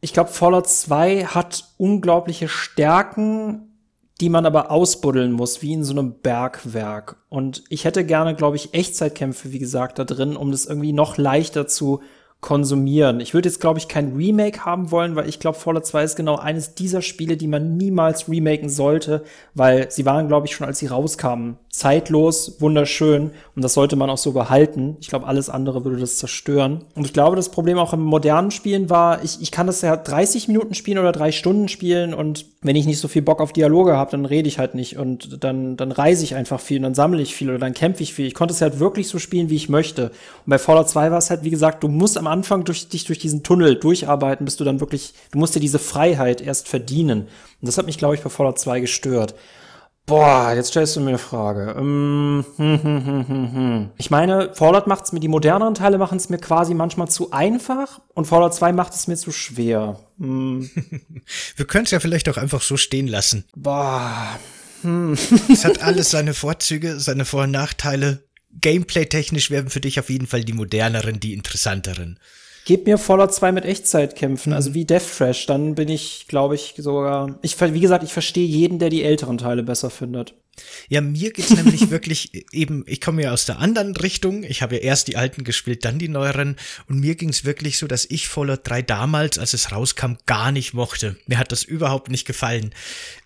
[0.01, 3.72] ich glaube, Fallout 2 hat unglaubliche Stärken
[4.22, 7.18] die man aber ausbuddeln muss, wie in so einem Bergwerk.
[7.30, 11.18] Und ich hätte gerne, glaube ich, Echtzeitkämpfe, wie gesagt, da drin, um das irgendwie noch
[11.18, 12.01] leichter zu
[12.44, 13.20] konsumieren.
[13.22, 16.16] Ich würde jetzt, glaube ich, kein Remake haben wollen, weil ich glaube, Fallout 2 ist
[16.16, 19.24] genau eines dieser Spiele, die man niemals remaken sollte,
[19.56, 24.12] weil sie waren, glaube ich, schon als sie rauskamen, zeitlos, wunderschön und das sollte man
[24.12, 24.98] auch so behalten.
[25.00, 26.84] Ich glaube, alles andere würde das zerstören.
[26.94, 29.96] Und ich glaube, das Problem auch im modernen Spielen war, ich, ich kann das ja
[29.96, 33.54] 30 Minuten spielen oder drei Stunden spielen und wenn ich nicht so viel Bock auf
[33.54, 36.84] Dialoge habe, dann rede ich halt nicht und dann, dann reise ich einfach viel und
[36.84, 38.28] dann sammle ich viel oder dann kämpfe ich viel.
[38.28, 40.08] Ich konnte es halt wirklich so spielen, wie ich möchte.
[40.08, 43.05] Und bei Fallout 2 war es halt, wie gesagt, du musst am Anfang durch dich
[43.05, 47.21] durch diesen Tunnel durcharbeiten, bis du dann wirklich, du musst dir diese Freiheit erst verdienen.
[47.21, 49.36] Und das hat mich, glaube ich, bei Fallout 2 gestört.
[50.05, 51.75] Boah, jetzt stellst du mir eine Frage.
[51.77, 53.89] Ähm, hm, hm, hm, hm, hm.
[53.97, 57.31] Ich meine, Fallout macht es mir, die moderneren Teile machen es mir quasi manchmal zu
[57.31, 59.99] einfach und Fallout 2 macht es mir zu schwer.
[60.19, 60.69] Hm.
[61.55, 63.45] Wir können es ja vielleicht auch einfach so stehen lassen.
[63.55, 64.38] Boah.
[64.81, 65.13] Hm.
[65.49, 68.23] Es hat alles seine Vorzüge, seine Vor- und Nachteile.
[68.62, 72.20] Gameplay-technisch werden für dich auf jeden Fall die moderneren, die interessanteren.
[72.66, 74.56] Gib mir Fallout 2 mit Echtzeitkämpfen, mhm.
[74.56, 77.38] also wie Death Trash, dann bin ich, glaube ich, sogar.
[77.41, 80.34] Ich, wie gesagt, ich verstehe jeden, der die älteren Teile besser findet.
[80.89, 84.43] Ja, mir geht's nämlich wirklich eben, ich komme ja aus der anderen Richtung.
[84.43, 86.58] Ich habe ja erst die alten gespielt, dann die neueren.
[86.88, 90.74] Und mir ging's wirklich so, dass ich Fallout 3 damals, als es rauskam, gar nicht
[90.74, 91.18] mochte.
[91.26, 92.74] Mir hat das überhaupt nicht gefallen.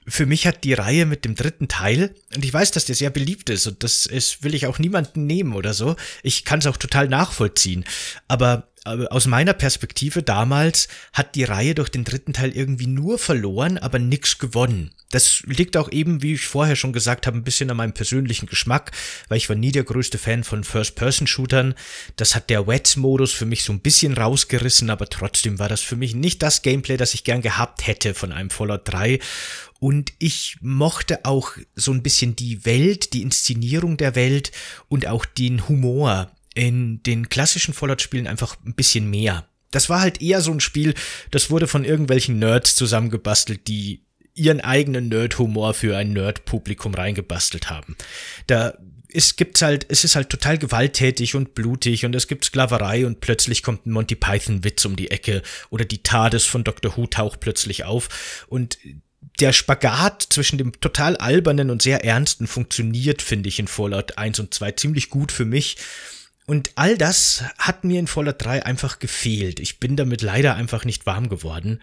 [0.08, 3.10] Für mich hat die Reihe mit dem dritten Teil, und ich weiß, dass der sehr
[3.10, 5.98] beliebt ist, und das ist, will ich auch niemanden nehmen oder so.
[6.24, 7.84] Ich kann es auch total nachvollziehen.
[8.30, 13.78] Aber aus meiner Perspektive damals hat die Reihe durch den dritten Teil irgendwie nur verloren,
[13.78, 14.92] aber nix gewonnen.
[15.10, 18.48] Das liegt auch eben, wie ich vorher schon gesagt habe, ein bisschen an meinem persönlichen
[18.48, 18.92] Geschmack,
[19.30, 21.76] weil ich war nie der größte Fan von First-Person-Shootern.
[22.18, 25.96] Das hat der Wets-Modus für mich so ein bisschen rausgerissen, aber trotzdem war das für
[25.96, 29.20] mich nicht das Gameplay, das ich gern gehabt hätte von einem Fallout 3.
[29.80, 34.52] Und ich mochte auch so ein bisschen die Welt, die Inszenierung der Welt
[34.90, 39.48] und auch den Humor in den klassischen Fallout-Spielen einfach ein bisschen mehr.
[39.70, 40.96] Das war halt eher so ein Spiel,
[41.30, 44.02] das wurde von irgendwelchen Nerds zusammengebastelt, die
[44.34, 47.96] ihren eigenen Nerd-Humor für ein Nerd-Publikum reingebastelt haben.
[48.48, 48.74] Da
[49.14, 53.22] es gibt halt, es ist halt total gewalttätig und blutig und es gibt Sklaverei und
[53.22, 56.98] plötzlich kommt ein Monty Python Witz um die Ecke oder die TARDIS von Dr.
[56.98, 58.78] Who taucht plötzlich auf und
[59.40, 64.40] der Spagat zwischen dem total albernen und sehr ernsten funktioniert, finde ich, in Fallout 1
[64.40, 65.78] und 2 ziemlich gut für mich.
[66.48, 69.60] Und all das hat mir in Fallout 3 einfach gefehlt.
[69.60, 71.82] Ich bin damit leider einfach nicht warm geworden.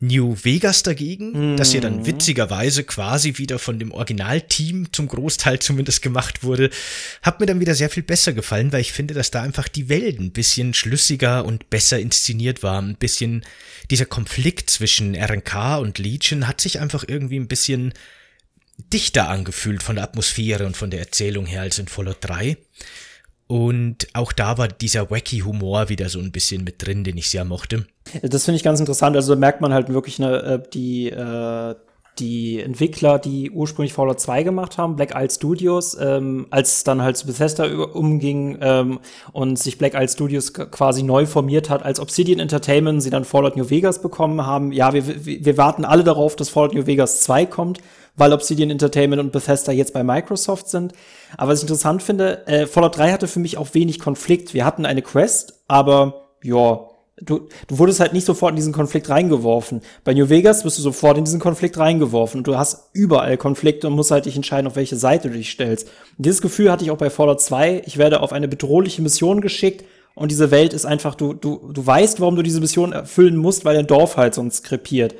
[0.00, 1.56] New Vegas dagegen, mm.
[1.56, 2.06] das ja dann mhm.
[2.06, 6.70] witzigerweise quasi wieder von dem Originalteam zum Großteil zumindest gemacht wurde,
[7.22, 9.88] hat mir dann wieder sehr viel besser gefallen, weil ich finde, dass da einfach die
[9.88, 12.80] Welt ein bisschen schlüssiger und besser inszeniert war.
[12.80, 13.44] Ein bisschen
[13.90, 17.92] dieser Konflikt zwischen RNK und Legion hat sich einfach irgendwie ein bisschen
[18.92, 22.56] dichter angefühlt von der Atmosphäre und von der Erzählung her als in Fallout 3.
[23.48, 27.30] Und auch da war dieser wacky Humor wieder so ein bisschen mit drin, den ich
[27.30, 27.86] sehr mochte.
[28.22, 29.16] Das finde ich ganz interessant.
[29.16, 31.74] Also da merkt man halt wirklich eine, äh, die, äh,
[32.18, 37.16] die Entwickler, die ursprünglich Fallout 2 gemacht haben, Black Isle Studios, ähm, als dann halt
[37.16, 39.00] zu Bethesda umging ähm,
[39.32, 43.56] und sich Black Isle Studios quasi neu formiert hat, als Obsidian Entertainment sie dann Fallout
[43.56, 44.72] New Vegas bekommen haben.
[44.72, 47.78] Ja, wir, wir warten alle darauf, dass Fallout New Vegas 2 kommt
[48.18, 50.92] weil Obsidian Entertainment und Bethesda jetzt bei Microsoft sind.
[51.36, 54.54] Aber was ich interessant finde, äh, Fallout 3 hatte für mich auch wenig Konflikt.
[54.54, 56.80] Wir hatten eine Quest, aber ja,
[57.20, 59.80] du, du wurdest halt nicht sofort in diesen Konflikt reingeworfen.
[60.04, 62.38] Bei New Vegas wirst du sofort in diesen Konflikt reingeworfen.
[62.38, 65.50] Und du hast überall Konflikte und musst halt dich entscheiden, auf welche Seite du dich
[65.50, 65.88] stellst.
[66.16, 67.82] Und dieses Gefühl hatte ich auch bei Fallout 2.
[67.86, 69.84] Ich werde auf eine bedrohliche Mission geschickt
[70.18, 73.64] und diese Welt ist einfach, du, du, du weißt, warum du diese Mission erfüllen musst,
[73.64, 75.14] weil dein Dorf halt sonst krepiert.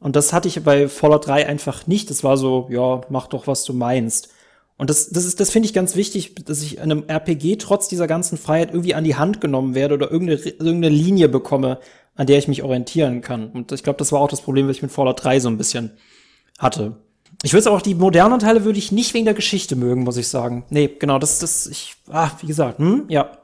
[0.00, 2.10] Und das hatte ich bei Fallout 3 einfach nicht.
[2.10, 4.30] Das war so, ja, mach doch, was du meinst.
[4.76, 7.88] Und das, das ist, das finde ich ganz wichtig, dass ich in einem RPG trotz
[7.88, 11.80] dieser ganzen Freiheit irgendwie an die Hand genommen werde oder irgendeine, irgendeine Linie bekomme,
[12.14, 13.50] an der ich mich orientieren kann.
[13.50, 15.58] Und ich glaube, das war auch das Problem, was ich mit Fallout 3 so ein
[15.58, 15.92] bisschen
[16.58, 16.96] hatte.
[17.42, 20.28] Ich würde auch die modernen Teile würde ich nicht wegen der Geschichte mögen, muss ich
[20.28, 20.64] sagen.
[20.70, 23.38] Nee, genau, das, das, ich, ah, wie gesagt, hm, ja.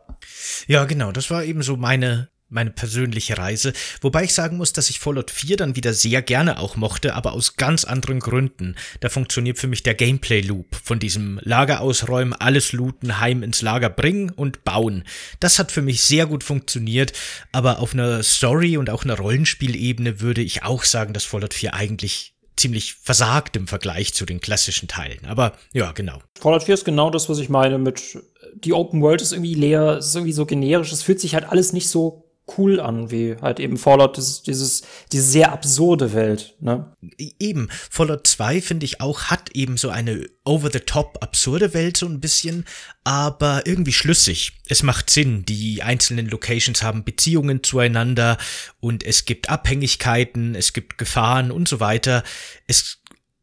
[0.67, 4.91] Ja, genau, das war eben so meine, meine persönliche Reise, wobei ich sagen muss, dass
[4.91, 8.77] ich Fallout 4 dann wieder sehr gerne auch mochte, aber aus ganz anderen Gründen.
[9.01, 13.63] Da funktioniert für mich der Gameplay Loop von diesem Lager ausräumen, alles looten, heim ins
[13.63, 15.05] Lager bringen und bauen.
[15.41, 17.13] Das hat für mich sehr gut funktioniert,
[17.53, 21.75] aber auf einer Story und auch einer Rollenspielebene würde ich auch sagen, dass Fallout 4
[21.75, 25.25] eigentlich ziemlich versagt im Vergleich zu den klassischen Teilen.
[25.27, 26.21] Aber ja, genau.
[26.39, 28.19] Fallout 4 ist genau das, was ich meine mit
[28.55, 31.73] die Open World ist irgendwie leer, ist irgendwie so generisch, es fühlt sich halt alles
[31.73, 32.24] nicht so
[32.59, 34.83] cool an, wie halt eben Fallout, dieses, dieses,
[35.13, 36.93] diese sehr absurde Welt, ne?
[37.39, 42.21] Eben, Fallout 2, finde ich auch, hat eben so eine over-the-top absurde Welt so ein
[42.21, 42.67] bisschen,
[43.03, 44.61] aber irgendwie schlüssig.
[44.69, 48.37] Es macht Sinn, die einzelnen Locations haben Beziehungen zueinander
[48.81, 52.25] und es gibt Abhängigkeiten, es gibt Gefahren und so weiter.
[52.67, 53.01] Es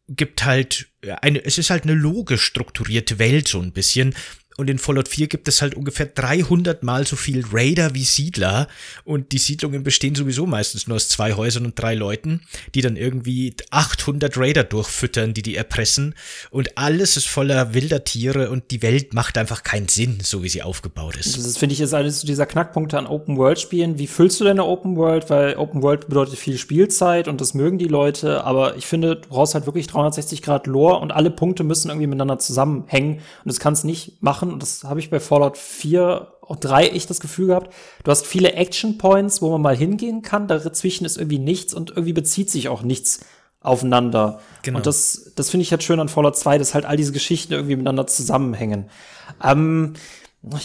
[0.08, 0.88] gibt halt
[1.22, 4.14] eine, es ist halt eine logisch strukturierte Welt so ein bisschen
[4.58, 8.68] und in Fallout 4 gibt es halt ungefähr 300 mal so viel Raider wie Siedler.
[9.06, 12.42] Und die Siedlungen bestehen sowieso meistens nur aus zwei Häusern und drei Leuten,
[12.76, 16.16] die dann irgendwie 800 Raider durchfüttern, die die erpressen.
[16.50, 20.50] Und alles ist voller wilder Tiere und die Welt macht einfach keinen Sinn, so wie
[20.50, 21.38] sie aufgebaut ist.
[21.38, 23.98] Das finde ich ist eines dieser Knackpunkte an Open World Spielen.
[23.98, 25.30] Wie füllst du deine Open World?
[25.30, 28.44] Weil Open World bedeutet viel Spielzeit und das mögen die Leute.
[28.44, 32.08] Aber ich finde, du brauchst halt wirklich 360 Grad Lore und alle Punkte müssen irgendwie
[32.08, 33.16] miteinander zusammenhängen.
[33.16, 36.88] Und das kannst nicht machen machen, und das habe ich bei Fallout 4 und 3
[36.90, 37.74] echt das Gefühl gehabt,
[38.04, 41.92] du hast viele Action Points, wo man mal hingehen kann, dazwischen ist irgendwie nichts und
[41.92, 43.22] irgendwie bezieht sich auch nichts
[43.62, 44.42] aufeinander.
[44.64, 44.78] Genau.
[44.78, 47.54] Und das, das finde ich halt schön an Fallout 2, dass halt all diese Geschichten
[47.54, 48.90] irgendwie miteinander zusammenhängen.
[49.44, 49.94] Ähm,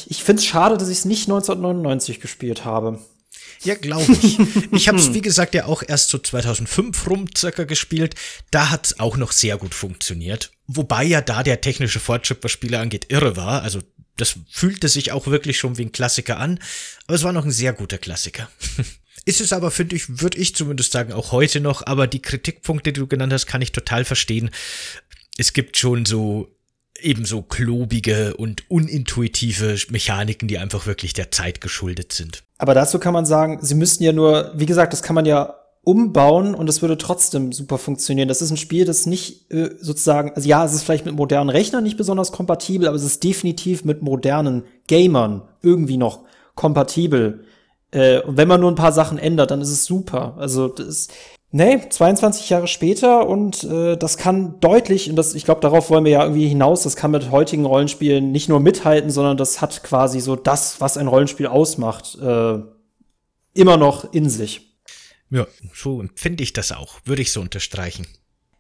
[0.07, 2.99] ich finde es schade, dass ich es nicht 1999 gespielt habe.
[3.65, 4.39] Ja, glaube ich.
[4.73, 8.15] Ich habe es, wie gesagt, ja auch erst so 2005 rum circa gespielt.
[8.51, 10.53] Da hat es auch noch sehr gut funktioniert.
[10.67, 13.63] Wobei ja da der technische Fortschritt, was Spiele angeht, irre war.
[13.63, 13.81] Also
[14.17, 16.59] das fühlte sich auch wirklich schon wie ein Klassiker an.
[17.07, 18.51] Aber es war noch ein sehr guter Klassiker.
[19.25, 21.85] Ist es aber, finde ich, würde ich zumindest sagen, auch heute noch.
[21.87, 24.51] Aber die Kritikpunkte, die du genannt hast, kann ich total verstehen.
[25.37, 26.56] Es gibt schon so
[27.01, 32.43] ebenso klobige und unintuitive Mechaniken, die einfach wirklich der Zeit geschuldet sind.
[32.59, 35.55] Aber dazu kann man sagen, sie müssten ja nur, wie gesagt, das kann man ja
[35.87, 38.27] umbauen und es würde trotzdem super funktionieren.
[38.27, 41.49] Das ist ein Spiel, das nicht äh, sozusagen, also ja, es ist vielleicht mit modernen
[41.49, 46.25] Rechnern nicht besonders kompatibel, aber es ist definitiv mit modernen Gamern irgendwie noch
[46.57, 47.45] kompatibel.
[47.93, 50.35] Äh, und wenn man nur ein paar Sachen ändert, dann ist es super.
[50.39, 51.13] Also das ist,
[51.53, 56.05] Nee, 22 Jahre später und äh, das kann deutlich, und das, ich glaube, darauf wollen
[56.05, 59.83] wir ja irgendwie hinaus, das kann mit heutigen Rollenspielen nicht nur mithalten, sondern das hat
[59.85, 62.59] quasi so das, was ein Rollenspiel ausmacht, äh,
[63.55, 64.77] immer noch in sich.
[65.31, 68.07] Ja, so empfinde ich das auch, würde ich so unterstreichen.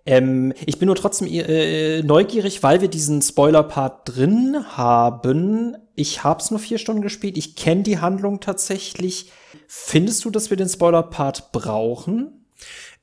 [0.07, 5.77] Ähm, ich bin nur trotzdem äh, neugierig, weil wir diesen Spoiler-Part drin haben.
[5.97, 9.33] Ich hab's nur vier Stunden gespielt, ich kenne die Handlung tatsächlich.
[9.67, 12.46] Findest du, dass wir den Spoiler-Part brauchen?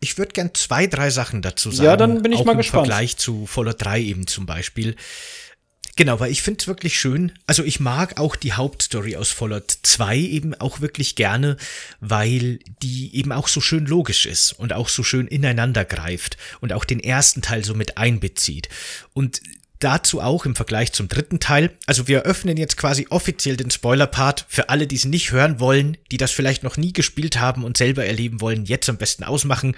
[0.03, 1.85] Ich würde gern zwei, drei Sachen dazu sagen.
[1.85, 2.87] Ja, dann bin ich auch mal im gespannt.
[2.87, 4.95] Vergleich zu Fallout 3 eben zum Beispiel.
[5.95, 7.31] Genau, weil ich finde es wirklich schön.
[7.45, 11.55] Also ich mag auch die Hauptstory aus Fallout 2 eben auch wirklich gerne,
[11.99, 16.73] weil die eben auch so schön logisch ist und auch so schön ineinander greift und
[16.73, 18.69] auch den ersten Teil so mit einbezieht.
[19.13, 19.41] Und
[19.83, 21.71] dazu auch im Vergleich zum dritten Teil.
[21.85, 25.97] Also wir öffnen jetzt quasi offiziell den Spoiler-Part für alle, die es nicht hören wollen,
[26.11, 29.75] die das vielleicht noch nie gespielt haben und selber erleben wollen, jetzt am besten ausmachen.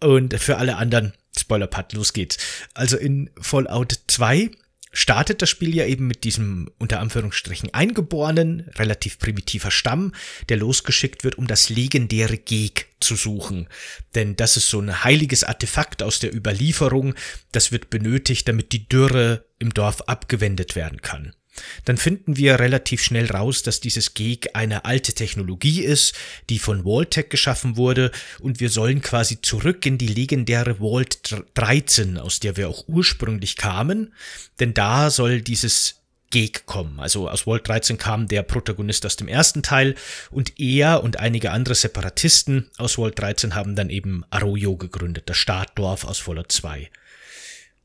[0.00, 2.38] Und für alle anderen, Spoiler-Part, los geht's.
[2.74, 4.50] Also in Fallout 2
[4.96, 10.12] startet das Spiel ja eben mit diesem unter Anführungsstrichen eingeborenen, relativ primitiver Stamm,
[10.48, 13.68] der losgeschickt wird, um das legendäre Geg zu suchen.
[14.14, 17.14] Denn das ist so ein heiliges Artefakt aus der Überlieferung,
[17.52, 21.35] das wird benötigt, damit die Dürre im Dorf abgewendet werden kann
[21.84, 26.14] dann finden wir relativ schnell raus, dass dieses Geg eine alte Technologie ist,
[26.50, 32.18] die von Vault-Tec geschaffen wurde und wir sollen quasi zurück in die legendäre Vault 13,
[32.18, 34.12] aus der wir auch ursprünglich kamen,
[34.60, 35.96] denn da soll dieses
[36.30, 36.98] Geg kommen.
[37.00, 39.94] Also aus Vault 13 kam der Protagonist aus dem ersten Teil
[40.30, 45.36] und er und einige andere Separatisten aus Vault 13 haben dann eben Arroyo gegründet, das
[45.36, 46.90] Startdorf aus Fallout 2.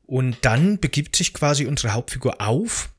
[0.06, 2.90] Und dann begibt sich quasi unsere Hauptfigur auf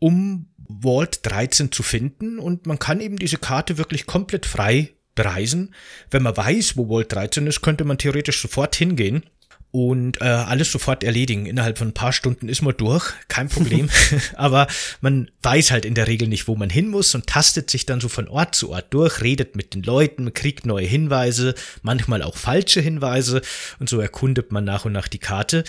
[0.00, 5.74] um Vault 13 zu finden und man kann eben diese Karte wirklich komplett frei bereisen.
[6.10, 9.24] Wenn man weiß, wo Vault 13 ist, könnte man theoretisch sofort hingehen
[9.72, 11.46] und äh, alles sofort erledigen.
[11.46, 13.88] Innerhalb von ein paar Stunden ist man durch, kein Problem.
[14.34, 14.66] Aber
[15.00, 18.00] man weiß halt in der Regel nicht, wo man hin muss und tastet sich dann
[18.00, 22.36] so von Ort zu Ort durch, redet mit den Leuten, kriegt neue Hinweise, manchmal auch
[22.36, 23.42] falsche Hinweise
[23.78, 25.64] und so erkundet man nach und nach die Karte.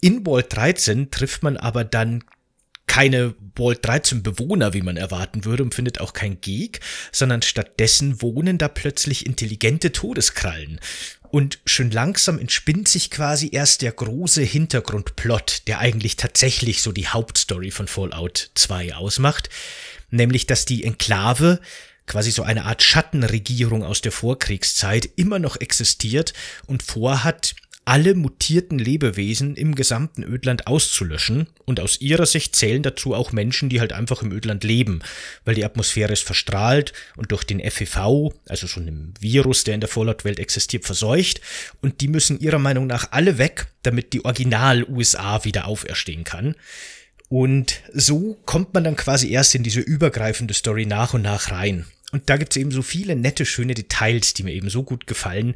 [0.00, 2.24] In Vault 13 trifft man aber dann
[2.88, 6.80] keine Vault 13 Bewohner, wie man erwarten würde, und findet auch kein Geek,
[7.12, 10.80] sondern stattdessen wohnen da plötzlich intelligente Todeskrallen.
[11.30, 17.08] Und schön langsam entspinnt sich quasi erst der große Hintergrundplot, der eigentlich tatsächlich so die
[17.08, 19.50] Hauptstory von Fallout 2 ausmacht,
[20.10, 21.60] nämlich dass die Enklave
[22.06, 26.32] quasi so eine Art Schattenregierung aus der Vorkriegszeit immer noch existiert
[26.66, 27.54] und vorhat,
[27.88, 31.48] alle mutierten Lebewesen im gesamten Ödland auszulöschen.
[31.64, 35.00] Und aus ihrer Sicht zählen dazu auch Menschen, die halt einfach im Ödland leben,
[35.46, 39.80] weil die Atmosphäre ist verstrahlt und durch den FEV, also so einem Virus, der in
[39.80, 41.40] der Fallout-Welt existiert, verseucht.
[41.80, 46.56] Und die müssen ihrer Meinung nach alle weg, damit die Original-USA wieder auferstehen kann.
[47.30, 51.86] Und so kommt man dann quasi erst in diese übergreifende Story nach und nach rein.
[52.12, 55.54] Und da gibt's eben so viele nette, schöne Details, die mir eben so gut gefallen,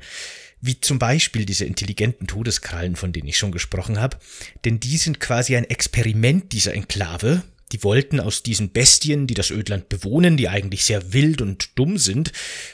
[0.63, 4.17] wie zum Beispiel diese intelligenten Todeskrallen, von denen ich schon gesprochen habe,
[4.65, 7.43] denn die sind quasi ein Experiment dieser Enklave.
[7.73, 11.99] Die wollten aus diesen Bestien, die das Ödland bewohnen, die eigentlich sehr wild und dumm
[11.99, 12.33] sind,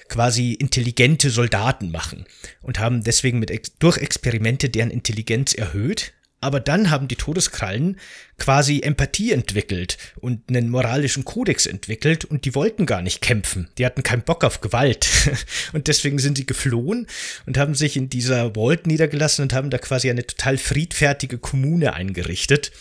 [0.09, 2.27] quasi intelligente Soldaten machen.
[2.63, 7.99] Und haben deswegen mit, durch Experimente deren Intelligenz erhöht, aber dann haben die Todeskrallen
[8.39, 13.69] quasi Empathie entwickelt und einen moralischen Kodex entwickelt und die wollten gar nicht kämpfen.
[13.77, 15.09] Die hatten keinen Bock auf Gewalt.
[15.73, 17.07] Und deswegen sind sie geflohen
[17.47, 21.93] und haben sich in dieser Vault niedergelassen und haben da quasi eine total friedfertige Kommune
[21.93, 22.73] eingerichtet.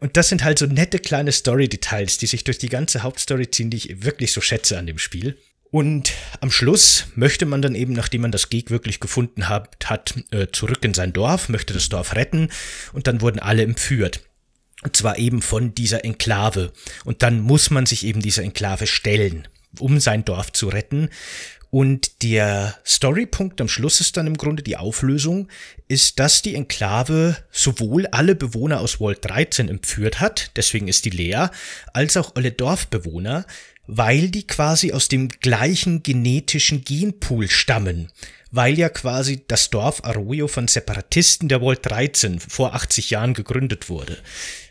[0.00, 3.70] Und das sind halt so nette kleine Story-Details, die sich durch die ganze Hauptstory ziehen,
[3.70, 5.38] die ich wirklich so schätze an dem Spiel.
[5.72, 6.12] Und
[6.42, 10.48] am Schluss möchte man dann eben, nachdem man das Geg wirklich gefunden hat, hat äh,
[10.52, 12.50] zurück in sein Dorf, möchte das Dorf retten
[12.92, 14.20] und dann wurden alle entführt.
[14.82, 16.72] Und zwar eben von dieser Enklave.
[17.04, 19.48] Und dann muss man sich eben dieser Enklave stellen.
[19.78, 21.08] um sein Dorf zu retten.
[21.70, 25.48] Und der Storypunkt am Schluss ist dann im Grunde die Auflösung,
[25.88, 31.10] ist, dass die Enklave sowohl alle Bewohner aus Vault 13 entführt hat, deswegen ist die
[31.10, 31.50] leer,
[31.94, 33.46] als auch alle Dorfbewohner,
[33.86, 38.08] weil die quasi aus dem gleichen genetischen Genpool stammen
[38.52, 43.88] weil ja quasi das Dorf Arroyo von Separatisten der Volt 13 vor 80 Jahren gegründet
[43.88, 44.18] wurde.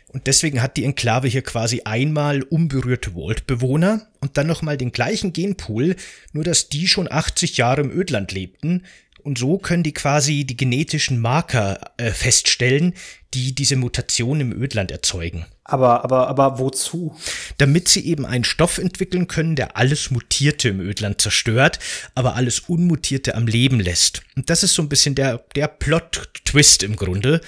[0.08, 5.32] Und deswegen hat die Enklave hier quasi einmal unberührte Vault-Bewohner und dann nochmal den gleichen
[5.32, 5.96] Genpool,
[6.32, 8.84] nur dass die schon 80 Jahre im Ödland lebten.
[9.22, 12.94] Und so können die quasi die genetischen Marker äh, feststellen,
[13.34, 15.46] die diese Mutation im Ödland erzeugen.
[15.64, 17.16] Aber, aber, aber wozu?
[17.56, 21.78] Damit sie eben einen Stoff entwickeln können, der alles Mutierte im Ödland zerstört,
[22.14, 24.22] aber alles Unmutierte am Leben lässt.
[24.36, 27.40] Und das ist so ein bisschen der, der Plot-Twist im Grunde.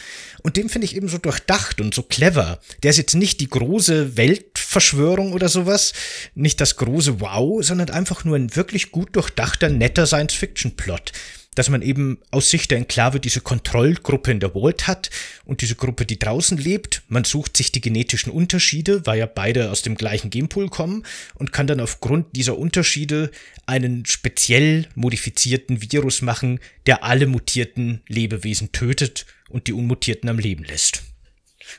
[0.43, 2.61] Und den finde ich eben so durchdacht und so clever.
[2.83, 5.93] Der ist jetzt nicht die große Weltverschwörung oder sowas,
[6.35, 11.13] nicht das große Wow, sondern einfach nur ein wirklich gut durchdachter, netter Science-Fiction-Plot
[11.55, 15.11] dass man eben aus Sicht der Enklave diese Kontrollgruppe in der Vault hat
[15.45, 17.03] und diese Gruppe, die draußen lebt.
[17.09, 21.53] Man sucht sich die genetischen Unterschiede, weil ja beide aus dem gleichen Genpool kommen und
[21.53, 23.31] kann dann aufgrund dieser Unterschiede
[23.67, 30.65] einen speziell modifizierten Virus machen, der alle mutierten Lebewesen tötet und die unmutierten am Leben
[30.65, 31.03] lässt.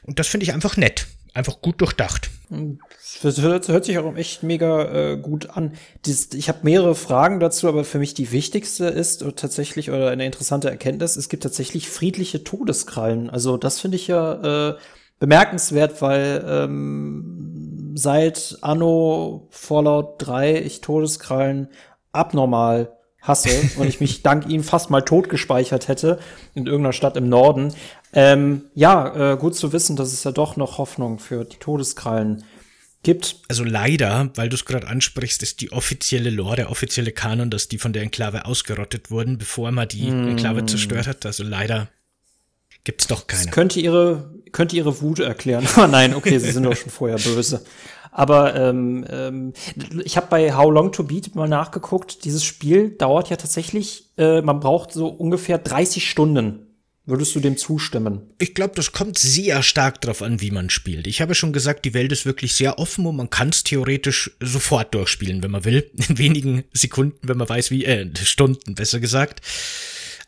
[0.04, 2.32] Und das finde ich einfach nett einfach gut durchdacht.
[3.22, 5.74] Das hört, hört sich auch echt mega äh, gut an.
[6.06, 10.10] Dies, ich habe mehrere Fragen dazu, aber für mich die wichtigste ist oder tatsächlich oder
[10.10, 13.30] eine interessante Erkenntnis: Es gibt tatsächlich friedliche Todeskrallen.
[13.30, 14.76] Also das finde ich ja äh,
[15.20, 21.68] bemerkenswert, weil ähm, seit Anno Fallout 3 ich Todeskrallen
[22.12, 22.95] abnormal
[23.28, 26.20] hasse und ich mich dank ihm fast mal tot gespeichert hätte
[26.54, 27.74] in irgendeiner Stadt im Norden.
[28.14, 32.44] Ähm, ja, äh, gut zu wissen, dass es ja doch noch Hoffnung für die Todeskrallen
[33.06, 33.38] gibt.
[33.48, 37.70] Also leider, weil du es gerade ansprichst, ist die offizielle Lore, der offizielle Kanon, dass
[37.70, 40.30] die von der Enklave ausgerottet wurden, bevor man die mm.
[40.30, 41.26] Enklave zerstört hat.
[41.26, 41.88] Also leider
[42.84, 43.44] gibt's doch keine.
[43.44, 45.66] Das könnte ihre, könnte ihre Wut erklären.
[45.76, 47.64] Ah, nein, okay, sie sind doch schon vorher böse.
[48.18, 49.51] Aber ähm, ähm,
[50.05, 52.24] ich habe bei How Long to Beat mal nachgeguckt.
[52.24, 56.61] Dieses Spiel dauert ja tatsächlich, äh, man braucht so ungefähr 30 Stunden.
[57.05, 58.22] Würdest du dem zustimmen?
[58.39, 61.07] Ich glaube, das kommt sehr stark darauf an, wie man spielt.
[61.07, 64.32] Ich habe schon gesagt, die Welt ist wirklich sehr offen und man kann es theoretisch
[64.39, 65.91] sofort durchspielen, wenn man will.
[66.07, 69.41] In wenigen Sekunden, wenn man weiß, wie, äh, Stunden, besser gesagt.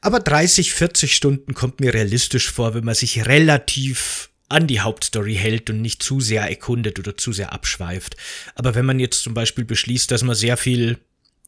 [0.02, 5.36] Aber 30, 40 Stunden kommt mir realistisch vor, wenn man sich relativ an die Hauptstory
[5.36, 8.16] hält und nicht zu sehr erkundet oder zu sehr abschweift.
[8.56, 11.00] Aber wenn man jetzt zum Beispiel beschließt, dass man sehr viel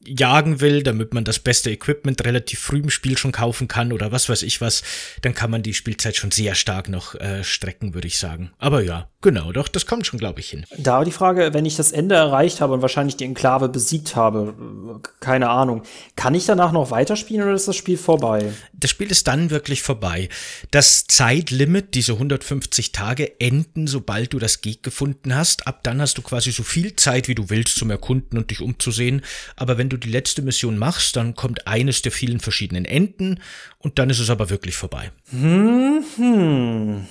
[0.05, 4.11] jagen will, damit man das beste Equipment relativ früh im Spiel schon kaufen kann oder
[4.11, 4.81] was weiß ich was,
[5.21, 8.51] dann kann man die Spielzeit schon sehr stark noch äh, strecken, würde ich sagen.
[8.59, 10.65] Aber ja, genau, doch, das kommt schon, glaube ich, hin.
[10.77, 15.01] Da die Frage, wenn ich das Ende erreicht habe und wahrscheinlich die Enklave besiegt habe,
[15.19, 15.83] keine Ahnung,
[16.15, 18.53] kann ich danach noch weiterspielen oder ist das Spiel vorbei?
[18.73, 20.29] Das Spiel ist dann wirklich vorbei.
[20.71, 25.67] Das Zeitlimit, diese 150 Tage, enden, sobald du das Geg gefunden hast.
[25.67, 28.61] Ab dann hast du quasi so viel Zeit, wie du willst, zum Erkunden und dich
[28.61, 29.21] umzusehen.
[29.57, 33.39] Aber wenn wenn du die letzte Mission machst, dann kommt eines der vielen verschiedenen Enden
[33.79, 35.11] und dann ist es aber wirklich vorbei.
[35.31, 37.07] Hm.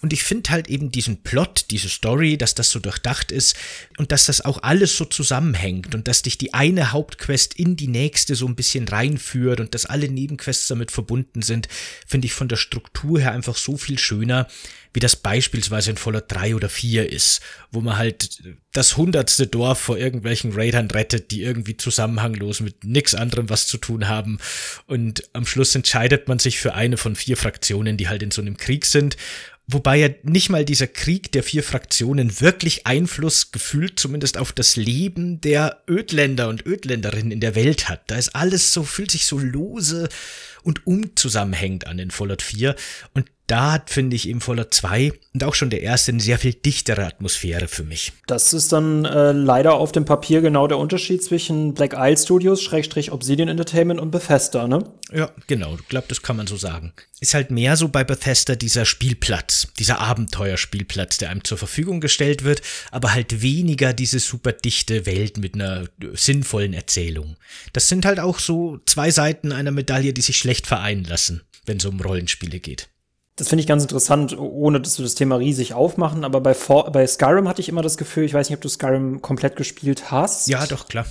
[0.00, 3.54] Und ich finde halt eben diesen Plot, diese Story, dass das so durchdacht ist
[3.96, 7.86] und dass das auch alles so zusammenhängt und dass dich die eine Hauptquest in die
[7.86, 11.68] nächste so ein bisschen reinführt und dass alle Nebenquests damit verbunden sind,
[12.08, 14.48] finde ich von der Struktur her einfach so viel schöner,
[14.96, 18.42] wie das beispielsweise in Fallout 3 oder 4 ist, wo man halt
[18.72, 23.76] das hundertste Dorf vor irgendwelchen Raidern rettet, die irgendwie zusammenhanglos mit nix anderem was zu
[23.76, 24.38] tun haben.
[24.86, 28.40] Und am Schluss entscheidet man sich für eine von vier Fraktionen, die halt in so
[28.40, 29.18] einem Krieg sind.
[29.66, 34.76] Wobei ja nicht mal dieser Krieg der vier Fraktionen wirklich Einfluss gefühlt zumindest auf das
[34.76, 38.10] Leben der Ödländer und Ödländerinnen in der Welt hat.
[38.10, 40.08] Da ist alles so, fühlt sich so lose
[40.62, 42.74] und unzusammenhängend an in Fallout 4.
[43.12, 46.38] Und da hat, finde ich, eben Fallout 2 und auch schon der erste eine sehr
[46.38, 48.12] viel dichtere Atmosphäre für mich.
[48.26, 52.62] Das ist dann äh, leider auf dem Papier genau der Unterschied zwischen Black Isle Studios,
[52.62, 54.84] Schrägstrich Obsidian Entertainment und Bethesda, ne?
[55.12, 55.76] Ja, genau.
[55.76, 56.92] Ich glaube, das kann man so sagen.
[57.20, 62.44] Ist halt mehr so bei Bethesda dieser Spielplatz, dieser Abenteuerspielplatz, der einem zur Verfügung gestellt
[62.44, 65.84] wird, aber halt weniger diese super dichte Welt mit einer
[66.14, 67.36] sinnvollen Erzählung.
[67.72, 71.76] Das sind halt auch so zwei Seiten einer Medaille, die sich schlecht vereinen lassen, wenn
[71.76, 72.88] es um Rollenspiele geht.
[73.36, 76.24] Das finde ich ganz interessant, ohne dass wir das Thema riesig aufmachen.
[76.24, 78.68] Aber bei, For bei Skyrim hatte ich immer das Gefühl, ich weiß nicht, ob du
[78.68, 80.48] Skyrim komplett gespielt hast.
[80.48, 81.04] Ja, doch, klar.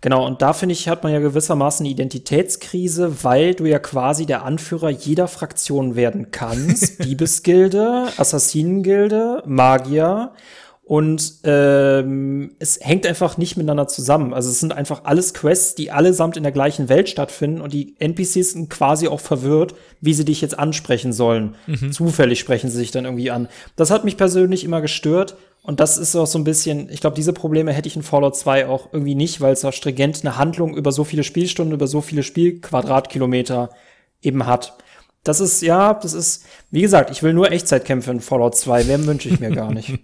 [0.00, 4.26] Genau, und da finde ich, hat man ja gewissermaßen eine Identitätskrise, weil du ja quasi
[4.26, 7.04] der Anführer jeder Fraktion werden kannst.
[7.04, 10.32] Diebesgilde, Assassinengilde, Magier
[10.90, 14.34] und ähm, es hängt einfach nicht miteinander zusammen.
[14.34, 17.94] Also es sind einfach alles Quests, die allesamt in der gleichen Welt stattfinden und die
[18.00, 21.54] NPCs sind quasi auch verwirrt, wie sie dich jetzt ansprechen sollen.
[21.68, 21.92] Mhm.
[21.92, 23.46] Zufällig sprechen sie sich dann irgendwie an.
[23.76, 25.36] Das hat mich persönlich immer gestört.
[25.62, 28.34] Und das ist auch so ein bisschen, ich glaube, diese Probleme hätte ich in Fallout
[28.34, 31.86] 2 auch irgendwie nicht, weil es auch stringent eine Handlung über so viele Spielstunden, über
[31.86, 33.70] so viele Spielquadratkilometer
[34.22, 34.74] eben hat
[35.22, 38.84] das ist, ja, das ist, wie gesagt, ich will nur Echtzeitkämpfe in Fallout 2.
[38.84, 39.98] Mehr wünsche ich mir gar nicht.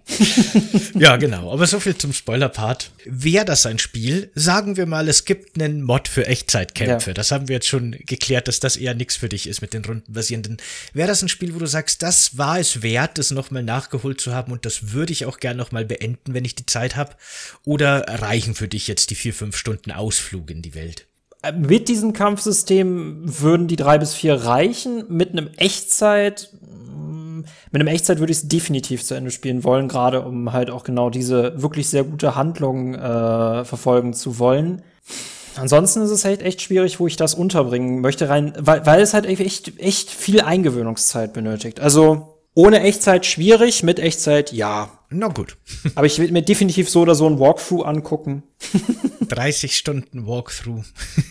[0.93, 1.51] ja, genau.
[1.51, 2.91] Aber so viel zum Spoiler-Part.
[3.05, 4.29] Wäre das ein Spiel?
[4.35, 7.09] Sagen wir mal, es gibt einen Mod für Echtzeitkämpfe.
[7.09, 7.13] Ja.
[7.15, 9.83] Das haben wir jetzt schon geklärt, dass das eher nichts für dich ist mit den
[9.85, 10.57] rundenbasierenden.
[10.93, 14.35] Wäre das ein Spiel, wo du sagst, das war es wert, das nochmal nachgeholt zu
[14.35, 17.15] haben und das würde ich auch gern nochmal beenden, wenn ich die Zeit habe?
[17.65, 21.06] Oder reichen für dich jetzt die vier, fünf Stunden Ausflug in die Welt?
[21.55, 25.05] Mit diesem Kampfsystem würden die drei bis vier reichen.
[25.09, 27.39] Mit einem Echtzeit, mm,
[27.71, 30.83] mit einem Echtzeit würde ich es definitiv zu Ende spielen wollen, gerade um halt auch
[30.83, 34.81] genau diese wirklich sehr gute Handlung äh, verfolgen zu wollen.
[35.55, 39.13] Ansonsten ist es halt echt schwierig, wo ich das unterbringen möchte, rein, weil, weil es
[39.13, 41.79] halt echt, echt viel Eingewöhnungszeit benötigt.
[41.79, 44.89] Also ohne Echtzeit schwierig, mit Echtzeit ja.
[45.11, 45.57] Na gut.
[45.93, 48.41] Aber ich will mir definitiv so oder so ein Walkthrough angucken.
[49.29, 50.83] 30 Stunden Walkthrough.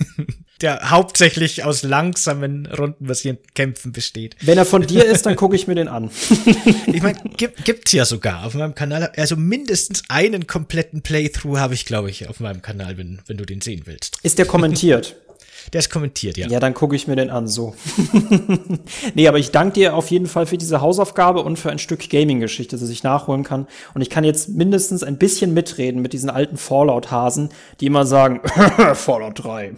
[0.61, 4.37] Der hauptsächlich aus langsamen rundenbasierten Kämpfen besteht.
[4.41, 6.11] Wenn er von dir ist, dann gucke ich mir den an.
[6.87, 9.13] ich meine, gibt, gibt's ja sogar auf meinem Kanal.
[9.17, 13.45] Also mindestens einen kompletten Playthrough habe ich, glaube ich, auf meinem Kanal, wenn, wenn du
[13.45, 14.19] den sehen willst.
[14.23, 15.17] Ist der kommentiert?
[15.73, 16.49] Der ist kommentiert, ja.
[16.49, 17.75] Ja, dann gucke ich mir den an, so.
[19.15, 22.09] nee, aber ich danke dir auf jeden Fall für diese Hausaufgabe und für ein Stück
[22.09, 23.67] Gaming-Geschichte, das ich nachholen kann.
[23.95, 27.51] Und ich kann jetzt mindestens ein bisschen mitreden mit diesen alten Fallout-Hasen,
[27.81, 28.41] die immer sagen,
[28.95, 29.73] Fallout 3.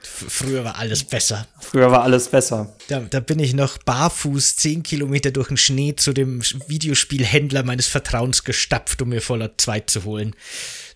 [0.00, 1.46] Früher war alles besser.
[1.60, 2.74] Früher war alles besser.
[2.88, 7.86] Da, da bin ich noch barfuß zehn Kilometer durch den Schnee zu dem Videospielhändler meines
[7.86, 10.34] Vertrauens gestapft, um mir Fallout 2 zu holen.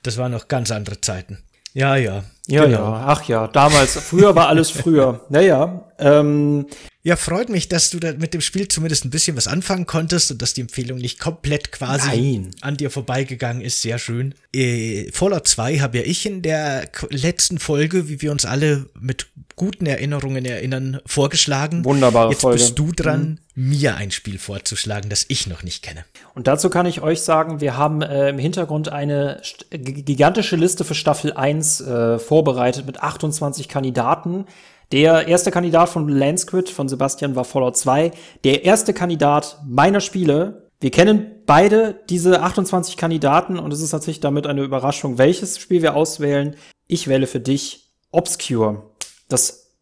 [0.02, 1.38] Das waren noch ganz andere Zeiten.
[1.74, 2.24] Ja, ja.
[2.48, 2.92] Ja, genau.
[2.92, 5.20] ja, ach ja, damals, früher war alles früher.
[5.28, 6.66] Naja, ähm,
[7.06, 10.32] ja, freut mich, dass du da mit dem Spiel zumindest ein bisschen was anfangen konntest
[10.32, 12.50] und dass die Empfehlung nicht komplett quasi Nein.
[12.62, 13.80] an dir vorbeigegangen ist.
[13.80, 14.34] Sehr schön.
[14.52, 19.28] Äh, Fallout 2 habe ja ich in der letzten Folge, wie wir uns alle mit
[19.54, 21.84] guten Erinnerungen erinnern, vorgeschlagen.
[21.84, 22.58] Wunderbare Jetzt Folge.
[22.58, 23.68] bist du dran, mhm.
[23.68, 26.04] mir ein Spiel vorzuschlagen, das ich noch nicht kenne.
[26.34, 29.40] Und dazu kann ich euch sagen, wir haben äh, im Hintergrund eine
[29.70, 34.46] gigantische Liste für Staffel 1 äh, vorbereitet mit 28 Kandidaten.
[34.92, 38.12] Der erste Kandidat von Landsquid von Sebastian war Fallout 2.
[38.44, 40.70] Der erste Kandidat meiner Spiele.
[40.80, 45.82] Wir kennen beide diese 28 Kandidaten und es ist tatsächlich damit eine Überraschung, welches Spiel
[45.82, 46.54] wir auswählen.
[46.86, 48.90] Ich wähle für dich Obscure.
[49.28, 49.72] Das,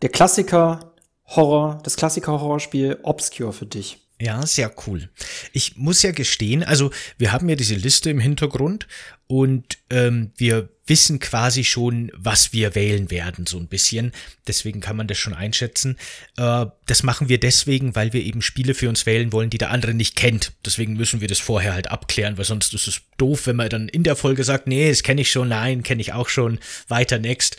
[0.00, 0.94] der Klassiker
[1.26, 4.05] Horror, das Klassiker Horrorspiel Obscure für dich.
[4.18, 5.10] Ja, sehr cool.
[5.52, 8.86] Ich muss ja gestehen, also wir haben ja diese Liste im Hintergrund
[9.26, 14.12] und ähm, wir wissen quasi schon, was wir wählen werden, so ein bisschen.
[14.46, 15.98] Deswegen kann man das schon einschätzen.
[16.38, 19.70] Äh, das machen wir deswegen, weil wir eben Spiele für uns wählen wollen, die der
[19.70, 20.52] andere nicht kennt.
[20.64, 23.88] Deswegen müssen wir das vorher halt abklären, weil sonst ist es doof, wenn man dann
[23.88, 26.58] in der Folge sagt, nee, das kenne ich schon, nein, kenne ich auch schon,
[26.88, 27.56] weiter next.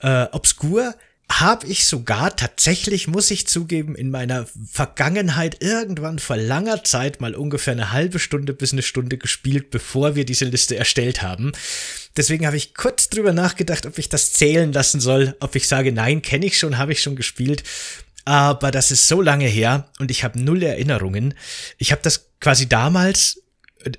[0.00, 0.94] Äh, Obscure
[1.30, 7.34] habe ich sogar tatsächlich, muss ich zugeben, in meiner Vergangenheit irgendwann vor langer Zeit mal
[7.34, 11.52] ungefähr eine halbe Stunde bis eine Stunde gespielt, bevor wir diese Liste erstellt haben.
[12.16, 15.92] Deswegen habe ich kurz drüber nachgedacht, ob ich das zählen lassen soll, ob ich sage,
[15.92, 17.64] nein, kenne ich schon, habe ich schon gespielt.
[18.24, 21.34] Aber das ist so lange her und ich habe null Erinnerungen.
[21.78, 23.42] Ich habe das quasi damals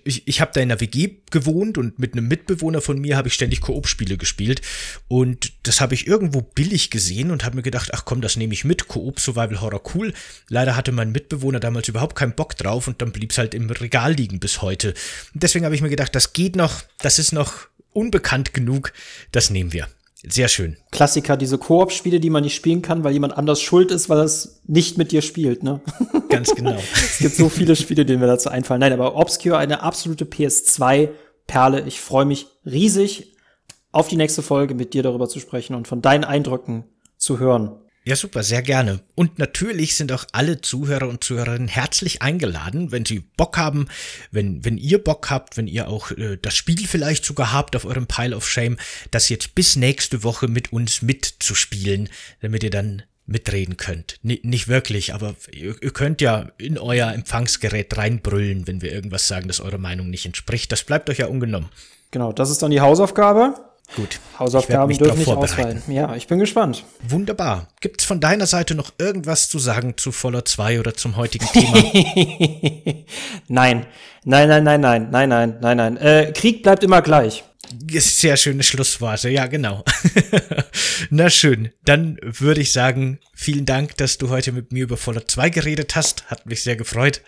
[0.04, 3.28] ich, ich habe da in der WG gewohnt und mit einem Mitbewohner von mir habe
[3.28, 4.62] ich ständig Koop-Spiele gespielt.
[5.08, 8.54] Und das habe ich irgendwo billig gesehen und habe mir gedacht, ach komm, das nehme
[8.54, 8.88] ich mit.
[8.88, 10.14] Koop Survival Horror cool.
[10.50, 13.70] Leider hatte mein Mitbewohner damals überhaupt keinen Bock drauf und dann blieb es halt im
[13.70, 14.94] Regal liegen bis heute.
[15.34, 18.94] Und deswegen habe ich mir gedacht, das geht noch, das ist noch unbekannt genug,
[19.32, 19.88] das nehmen wir.
[20.26, 20.78] Sehr schön.
[20.92, 24.62] Klassiker, diese Koop-Spiele, die man nicht spielen kann, weil jemand anders schuld ist, weil es
[24.66, 25.80] nicht mit dir spielt, ne?
[26.30, 26.78] Ganz genau.
[26.94, 28.80] es gibt so viele Spiele, denen mir dazu einfallen.
[28.80, 31.82] Nein, aber Obscure, eine absolute PS2-Perle.
[31.86, 33.36] Ich freue mich riesig
[33.92, 36.86] auf die nächste Folge mit dir darüber zu sprechen und von deinen Eindrücken
[37.18, 37.80] zu hören.
[38.08, 39.02] Ja, super, sehr gerne.
[39.16, 43.90] Und natürlich sind auch alle Zuhörer und Zuhörerinnen herzlich eingeladen, wenn sie Bock haben,
[44.32, 47.84] wenn, wenn ihr Bock habt, wenn ihr auch äh, das Spiel vielleicht sogar habt auf
[47.84, 48.78] eurem Pile of Shame,
[49.12, 52.08] das jetzt bis nächste Woche mit uns mitzuspielen,
[52.40, 54.22] damit ihr dann mitreden könnt.
[54.24, 59.28] N nicht wirklich, aber ihr, ihr könnt ja in euer Empfangsgerät reinbrüllen, wenn wir irgendwas
[59.28, 60.72] sagen, das eurer Meinung nicht entspricht.
[60.72, 61.68] Das bleibt euch ja ungenommen.
[62.12, 63.56] Genau, das ist dann die Hausaufgabe.
[63.96, 64.20] Gut.
[64.38, 65.82] Hausaufgaben dürfen nicht ausfallen.
[65.88, 66.84] Ja, ich bin gespannt.
[67.08, 67.68] Wunderbar.
[67.80, 71.48] Gibt es von deiner Seite noch irgendwas zu sagen zu Fallout 2 oder zum heutigen
[71.48, 71.78] Thema?
[73.48, 73.88] nein.
[74.26, 75.98] Nein, nein, nein, nein, nein, nein, nein, nein.
[75.98, 77.44] Äh, Krieg bleibt immer gleich.
[77.90, 79.84] Sehr schöne Schlussworte, ja, genau.
[81.10, 85.30] Na schön, dann würde ich sagen, vielen Dank, dass du heute mit mir über Fallout
[85.30, 86.26] 2 geredet hast.
[86.28, 87.22] Hat mich sehr gefreut.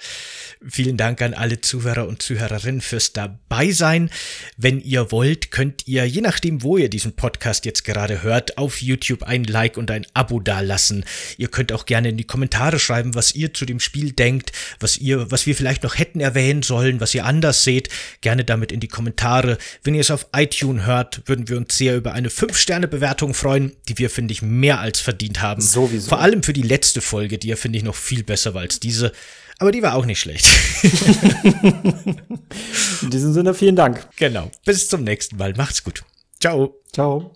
[0.68, 4.10] Vielen Dank an alle Zuhörer und Zuhörerinnen fürs Dabeisein.
[4.57, 8.82] Wenn ihr wollt, könnt ihr, je nachdem, wo ihr diesen Podcast jetzt gerade hört, auf
[8.82, 11.05] YouTube ein Like und ein Abo dalassen.
[11.38, 14.51] Ihr könnt auch gerne in die Kommentare schreiben, was ihr zu dem Spiel denkt,
[14.82, 17.88] was ihr, was wir vielleicht noch hätten erwähnen sollen, was ihr anders seht.
[18.20, 19.57] Gerne damit in die Kommentare.
[19.86, 23.97] Wenn ihr es auf iTunes hört, würden wir uns sehr über eine 5-Sterne-Bewertung freuen, die
[23.97, 25.62] wir, finde ich, mehr als verdient haben.
[25.62, 26.10] Sowieso.
[26.10, 28.82] Vor allem für die letzte Folge, die ja, finde ich, noch viel besser war als
[28.82, 29.14] diese.
[29.60, 30.47] Aber die war auch nicht schlecht.
[33.01, 34.07] In diesem Sinne vielen Dank.
[34.18, 34.49] Genau.
[34.66, 35.53] Bis zum nächsten Mal.
[35.55, 36.03] Macht's gut.
[36.39, 36.76] Ciao.
[36.93, 37.34] Ciao.